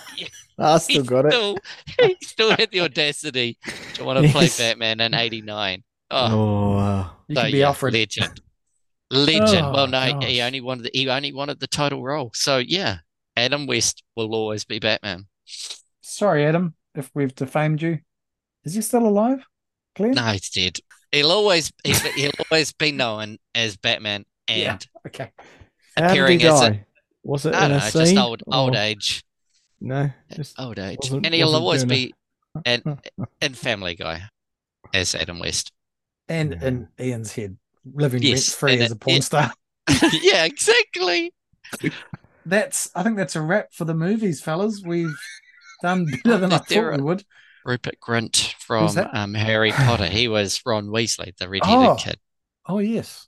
I 0.57 0.77
still 0.77 1.03
got 1.03 1.25
it. 1.25 1.33
Still, 1.33 1.57
he 1.99 2.17
still 2.21 2.51
had 2.51 2.71
the 2.71 2.79
audacity 2.79 3.57
to 3.95 4.05
want 4.05 4.25
to 4.25 4.31
play 4.31 4.49
Batman 4.57 5.01
in 5.01 5.13
'89. 5.13 5.83
Oh, 6.11 6.27
Oh, 6.31 6.77
uh, 6.77 7.09
You 7.27 7.35
so 7.35 7.43
be 7.51 7.57
yeah, 7.57 7.67
Alfred. 7.67 7.93
legend, 7.93 8.41
legend. 9.11 9.67
Oh, 9.67 9.73
well, 9.73 9.87
no, 9.87 10.19
he 10.21 10.41
only 10.41 10.61
wanted 10.61 10.83
the, 10.83 10.91
he 10.93 11.09
only 11.09 11.33
wanted 11.33 11.59
the 11.59 11.67
title 11.67 12.01
role. 12.01 12.31
So 12.33 12.59
yeah, 12.59 12.99
Adam 13.35 13.67
West 13.67 14.03
will 14.15 14.33
always 14.33 14.63
be 14.63 14.79
Batman. 14.79 15.25
Sorry, 16.15 16.45
Adam, 16.45 16.75
if 16.95 17.11
we've 17.13 17.35
defamed 17.35 17.81
you. 17.81 17.99
Is 18.63 18.73
he 18.75 18.81
still 18.81 19.05
alive? 19.05 19.45
Glenn? 19.97 20.11
No, 20.11 20.23
he's 20.31 20.49
dead. 20.49 20.77
He'll 21.11 21.31
always 21.31 21.73
he'll, 21.83 21.95
he'll 22.13 22.31
always 22.49 22.71
be 22.71 22.93
known 22.93 23.37
as 23.53 23.75
Batman 23.75 24.25
and 24.47 24.59
Yeah. 24.61 24.77
Okay. 25.05 25.31
how 25.97 26.07
did 26.07 26.15
he 26.15 26.35
appearing 26.37 26.43
as 26.43 26.61
a? 26.61 26.85
Was 27.23 27.45
it 27.45 27.53
I 27.53 27.65
in 27.65 27.71
don't 27.71 27.79
a 27.79 27.83
know, 27.83 27.89
scene? 27.89 28.01
just 28.15 28.17
old 28.17 28.43
or- 28.47 28.55
old 28.55 28.75
age. 28.75 29.23
No, 29.81 30.09
just 30.33 30.57
Old 30.57 30.79
age. 30.79 31.09
And 31.11 31.25
he'll 31.33 31.53
always 31.53 31.83
be 31.83 32.13
and 32.65 32.97
and 33.41 33.57
Family 33.67 33.95
Guy 33.95 34.21
as 34.93 35.15
Adam 35.15 35.39
West. 35.39 35.73
And 36.29 36.53
Yeah. 36.61 36.67
in 36.67 36.87
Ian's 36.97 37.33
head, 37.33 37.57
living 37.93 38.23
Yes, 38.23 38.49
rent 38.61 38.77
free 38.77 38.85
as 38.85 38.91
a 38.91 38.95
porn 38.95 39.15
yeah. 39.17 39.21
star. 39.21 39.51
yeah, 40.21 40.45
exactly. 40.45 41.33
That's 42.45 42.89
I 42.95 43.03
think 43.03 43.17
that's 43.17 43.35
a 43.35 43.41
wrap 43.41 43.73
for 43.73 43.83
the 43.85 43.93
movies, 43.93 44.41
fellas. 44.41 44.81
We've 44.85 45.15
done 45.81 46.05
better 46.23 46.37
than 46.37 46.53
I 46.53 46.57
thought 46.59 46.77
are- 46.77 46.91
we 46.97 47.01
would. 47.03 47.23
Rupert 47.65 47.95
Grint 47.99 48.53
from 48.59 48.95
um, 49.13 49.33
Harry 49.33 49.71
Potter. 49.71 50.05
He 50.05 50.27
was 50.27 50.61
Ron 50.67 50.85
Weasley, 50.87 51.35
the 51.37 51.49
red-headed 51.49 51.87
Oh. 51.87 51.95
kid, 51.95 52.19
Oh 52.67 52.77
yes. 52.77 53.27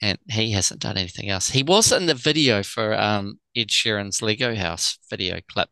and 0.00 0.16
he 0.30 0.52
hasn't 0.52 0.80
done 0.80 0.96
anything 0.96 1.28
else. 1.28 1.48
He 1.50 1.64
was 1.64 1.90
in 1.90 2.06
the 2.06 2.14
video 2.14 2.62
for 2.62 2.94
um, 2.94 3.40
Ed 3.56 3.68
Sheeran's 3.70 4.22
Lego 4.22 4.54
House 4.54 4.98
video 5.10 5.40
clip, 5.50 5.70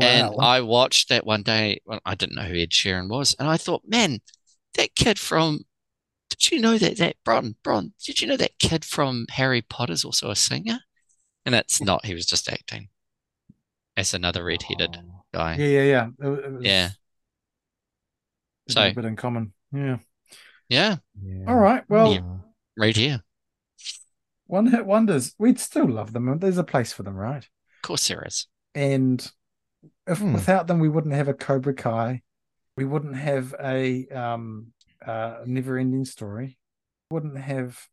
and 0.00 0.32
I 0.40 0.60
watched 0.60 1.08
that 1.08 1.26
one 1.26 1.42
day. 1.42 1.80
Well, 1.84 1.98
I 2.06 2.14
didn't 2.14 2.36
know 2.36 2.42
who 2.44 2.54
Ed 2.56 2.70
Sheeran 2.70 3.08
was, 3.08 3.34
and 3.36 3.48
I 3.48 3.56
thought, 3.56 3.82
man, 3.86 4.20
that 4.74 4.94
kid 4.94 5.18
from. 5.18 5.62
Did 6.30 6.52
you 6.52 6.60
know 6.60 6.78
that 6.78 6.98
that 6.98 7.16
Bron 7.24 7.56
Bron? 7.64 7.94
Did 8.06 8.20
you 8.20 8.28
know 8.28 8.36
that 8.36 8.58
kid 8.60 8.84
from 8.84 9.26
Harry 9.30 9.60
Potter's 9.62 10.04
also 10.04 10.30
a 10.30 10.36
singer? 10.36 10.78
And 11.44 11.56
it's 11.56 11.82
not. 11.82 12.06
He 12.06 12.14
was 12.14 12.26
just 12.26 12.48
acting 12.48 12.90
as 13.96 14.14
another 14.14 14.44
red-headed 14.44 14.96
guy. 15.32 15.56
yeah, 15.56 15.66
yeah, 15.66 15.82
yeah. 15.82 16.06
It, 16.20 16.26
it 16.44 16.52
was, 16.52 16.64
Yeah. 16.64 16.86
it 18.66 18.74
had 18.74 18.86
a 18.86 18.90
So- 18.90 18.94
bit 18.94 19.04
in 19.04 19.16
common. 19.16 19.52
Yeah. 19.72 19.98
Yeah, 20.68 20.96
Yeah. 21.22 21.44
All 21.48 21.56
right. 21.56 21.84
Well, 21.88 22.12
Yeah. 22.14 22.38
right 22.76 22.96
here. 22.96 23.22
one 24.46 24.66
hit 24.66 24.84
wonders. 24.84 25.34
We'd 25.38 25.58
still 25.58 25.88
love 25.88 26.12
them. 26.12 26.38
There's 26.38 26.58
a 26.58 26.64
place 26.64 26.92
for 26.92 27.02
them, 27.02 27.14
right? 27.14 27.42
Of 27.44 27.82
course 27.82 28.06
there 28.08 28.22
is. 28.26 28.46
And 28.74 29.30
if 30.06 30.18
Hmm. 30.18 30.34
without 30.34 30.66
them, 30.66 30.78
we 30.78 30.90
wouldn't 30.90 31.14
have 31.14 31.28
a 31.28 31.32
Cobra 31.34 31.72
Kai. 31.74 32.22
We 32.76 32.84
wouldn't 32.84 33.16
have 33.16 33.54
a 33.60 34.06
um 34.08 34.72
uh 35.06 35.42
never 35.46 35.78
ending 35.78 36.04
story. 36.04 36.58
Wouldn't 37.10 37.38
have 37.38 37.88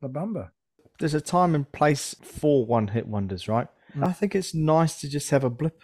La 0.00 0.08
Bamba. 0.08 0.50
There's 0.98 1.14
a 1.14 1.20
time 1.20 1.54
and 1.54 1.70
place 1.70 2.14
for 2.22 2.64
one 2.64 2.88
hit 2.88 3.06
wonders, 3.06 3.46
right? 3.48 3.68
Mm. 3.96 4.06
I 4.06 4.12
think 4.12 4.34
it's 4.34 4.54
nice 4.54 5.00
to 5.00 5.08
just 5.08 5.30
have 5.30 5.44
a 5.44 5.50
blip 5.50 5.82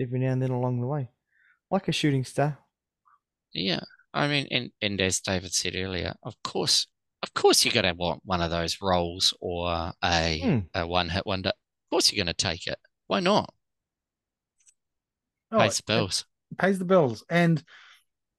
every 0.00 0.18
now 0.20 0.32
and 0.32 0.40
then 0.42 0.50
along 0.50 0.80
the 0.80 0.86
way, 0.86 1.10
like 1.70 1.88
a 1.88 1.92
shooting 1.92 2.24
star. 2.24 2.58
Yeah, 3.52 3.80
I 4.14 4.28
mean, 4.28 4.46
and, 4.50 4.70
and 4.80 5.00
as 5.00 5.20
David 5.20 5.52
said 5.52 5.74
earlier, 5.76 6.14
of 6.22 6.34
course, 6.42 6.86
of 7.22 7.34
course, 7.34 7.64
you're 7.64 7.74
going 7.74 7.84
to 7.92 7.94
want 7.94 8.22
one 8.24 8.40
of 8.40 8.50
those 8.50 8.78
roles 8.80 9.34
or 9.40 9.92
a 10.02 10.38
Hmm. 10.40 10.58
a 10.74 10.86
one 10.86 11.08
hit 11.10 11.26
wonder. 11.26 11.50
Of 11.50 11.90
course, 11.90 12.12
you're 12.12 12.24
going 12.24 12.34
to 12.34 12.44
take 12.44 12.66
it. 12.66 12.78
Why 13.06 13.20
not? 13.20 13.52
Oh, 15.50 15.58
Pays 15.58 15.76
the 15.78 15.82
bills. 15.86 16.24
pays 16.58 16.78
the 16.78 16.84
bills 16.84 17.24
and 17.28 17.62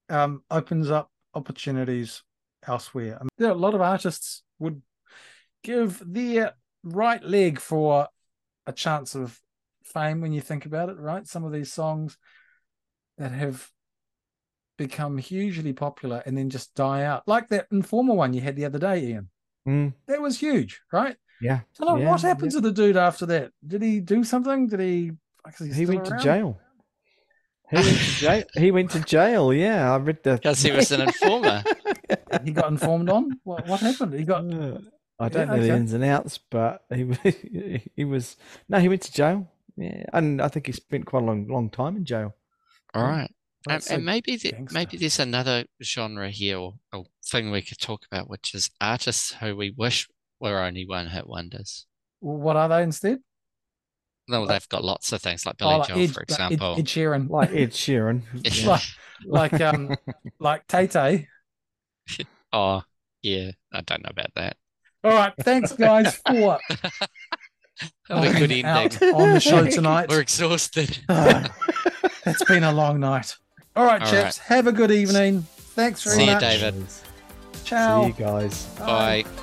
um 0.09 0.43
opens 0.49 0.89
up 0.89 1.11
opportunities 1.35 2.23
elsewhere. 2.67 3.17
I 3.19 3.23
mean, 3.23 3.29
there 3.37 3.49
are 3.49 3.55
a 3.55 3.57
lot 3.57 3.75
of 3.75 3.81
artists 3.81 4.43
would 4.59 4.81
give 5.63 6.01
their 6.05 6.53
right 6.83 7.23
leg 7.23 7.59
for 7.59 8.07
a 8.67 8.71
chance 8.73 9.15
of 9.15 9.39
fame 9.83 10.21
when 10.21 10.31
you 10.33 10.41
think 10.41 10.65
about 10.65 10.89
it, 10.89 10.97
right? 10.97 11.27
Some 11.27 11.43
of 11.43 11.51
these 11.51 11.71
songs 11.71 12.17
that 13.17 13.31
have 13.31 13.69
become 14.77 15.17
hugely 15.17 15.73
popular 15.73 16.23
and 16.25 16.37
then 16.37 16.49
just 16.49 16.73
die 16.75 17.03
out, 17.03 17.23
like 17.27 17.49
that 17.49 17.67
Informer 17.71 18.13
one 18.15 18.33
you 18.33 18.41
had 18.41 18.55
the 18.55 18.65
other 18.65 18.79
day, 18.79 19.05
Ian. 19.05 19.29
Mm, 19.67 19.93
That 20.07 20.21
was 20.21 20.39
huge, 20.39 20.81
right? 20.91 21.15
yeah. 21.41 21.61
So 21.73 21.85
like, 21.85 22.01
Yeah, 22.01 22.09
what 22.11 22.21
happened 22.21 22.51
yeah. 22.51 22.59
to 22.59 22.61
the 22.61 22.71
dude 22.71 22.97
after 22.97 23.25
that? 23.27 23.51
Did 23.65 23.81
he 23.81 23.99
do 23.99 24.23
something? 24.23 24.67
Did 24.67 24.79
he? 24.79 25.11
is 25.59 25.75
He 25.75 25.85
still 25.85 25.95
went 25.95 26.05
to 26.05 26.17
jail. 26.17 26.59
He 27.69 27.75
went 27.77 27.87
to 27.87 27.93
jail. 28.25 28.43
He 28.55 28.71
went 28.71 28.91
to 28.91 28.99
jail. 29.01 29.53
Yeah, 29.53 29.93
I 29.93 29.97
read 29.97 30.23
the. 30.23 30.33
Because 30.35 30.61
he 30.61 30.71
was 30.71 30.91
an 30.91 31.01
informer. 31.07 31.63
He 32.43 32.51
got 32.51 32.69
informed 32.71 33.09
on 33.09 33.39
what 33.43 33.67
what 33.67 33.79
happened. 33.79 34.13
He 34.13 34.23
got 34.23 34.43
Uh, 34.51 34.79
I 35.19 35.29
don't 35.29 35.49
Yeah, 35.49 35.55
know 35.55 35.61
the 35.61 35.73
ins 35.73 35.93
and 35.93 36.03
outs, 36.03 36.37
but 36.37 36.85
he 36.93 37.81
he 37.95 38.05
was 38.05 38.37
no, 38.69 38.79
he 38.79 38.89
went 38.89 39.01
to 39.03 39.13
jail. 39.13 39.47
Yeah, 39.77 40.05
and 40.13 40.41
I 40.41 40.47
think 40.49 40.67
he 40.67 40.71
spent 40.71 41.05
quite 41.05 41.23
a 41.23 41.25
long 41.25 41.47
long 41.47 41.69
time 41.69 41.95
in 41.97 42.05
jail. 42.05 42.35
All 42.93 43.03
right. 43.03 43.31
Um, 43.67 43.81
That's 43.81 43.85
so 43.85 43.97
and 43.97 44.03
maybe 44.05 44.35
the, 44.35 44.55
maybe 44.69 44.97
there's 44.97 45.19
another 45.19 45.65
genre 45.81 46.29
here 46.31 46.57
or, 46.57 46.79
or 46.91 47.05
thing 47.23 47.51
we 47.51 47.61
could 47.61 47.79
talk 47.79 48.05
about, 48.05 48.27
which 48.29 48.53
is 48.55 48.69
artists 48.81 49.33
who 49.35 49.55
we 49.55 49.69
wish 49.71 50.09
were 50.39 50.59
only 50.59 50.85
one 50.85 51.07
hit 51.07 51.27
wonders. 51.27 51.85
what 52.19 52.55
are 52.55 52.69
they 52.69 52.83
instead? 52.83 53.19
No, 54.27 54.45
they've 54.45 54.67
got 54.69 54.83
lots 54.83 55.11
of 55.13 55.21
things 55.21 55.45
like 55.45 55.57
Billy 55.57 55.75
Oh, 55.75 55.77
like 55.79 55.89
Joel, 55.89 56.03
Ed, 56.03 56.11
for 56.11 56.21
like 56.27 56.43
Ed- 56.49 56.63
example. 56.63 56.75
Ed, 56.75 56.85
Sheeran, 56.87 57.29
Like 57.29 57.51
Ed 57.53 57.71
Sheeran. 57.71 58.23
Yeah. 58.43 58.63
like 58.63 58.83
like 59.23 59.61
um 59.61 59.97
like 60.39 60.67
Tay 60.67 60.87
Tay. 60.87 61.29
Oh, 62.51 62.83
yeah, 63.21 63.51
I 63.71 63.81
don't 63.81 64.03
know 64.03 64.09
about 64.11 64.33
that. 64.35 64.57
All 65.03 65.11
right, 65.11 65.33
thanks 65.41 65.71
guys 65.73 66.15
for 66.27 66.57
Have 68.09 68.23
a 68.23 68.27
good 68.37 68.49
coming 68.49 68.65
ending. 68.65 68.65
out 68.65 69.01
on 69.15 69.31
the 69.33 69.39
show 69.39 69.65
tonight. 69.65 70.09
We're 70.09 70.21
exhausted. 70.21 70.99
Ah, 71.09 71.49
it's 72.25 72.43
been 72.45 72.63
a 72.63 72.71
long 72.71 72.99
night. 72.99 73.35
All 73.75 73.85
right, 73.85 74.01
All 74.01 74.07
chaps, 74.09 74.37
have 74.37 74.67
a 74.67 74.71
good 74.71 74.91
evening. 74.91 75.41
Thanks 75.57 76.03
very 76.03 76.17
See 76.17 76.29
you. 76.31 76.39
David. 76.39 76.85
Ciao. 77.65 78.01
See 78.03 78.07
you 78.09 78.13
guys. 78.13 78.65
Bye. 78.79 79.23
Turn 79.23 79.33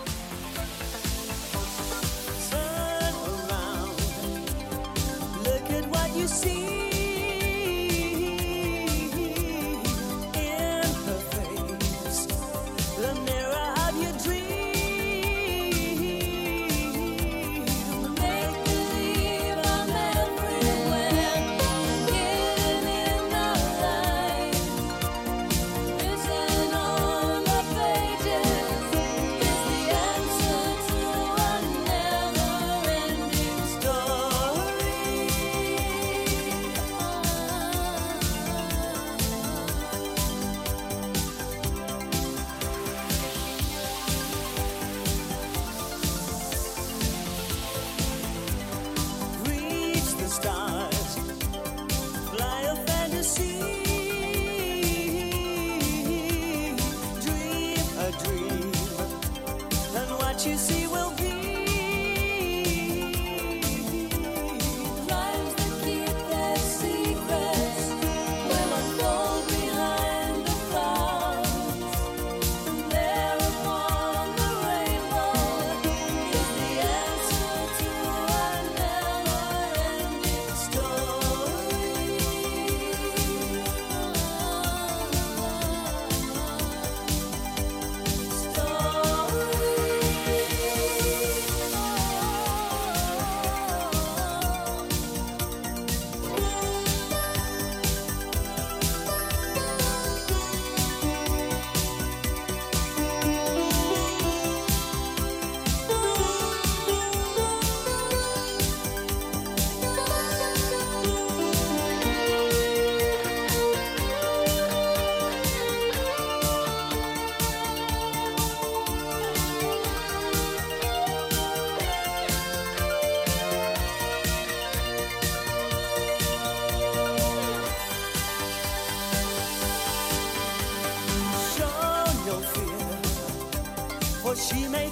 for 134.41 134.55
she 134.55 134.69
may 134.69 134.89
fade 134.89 134.90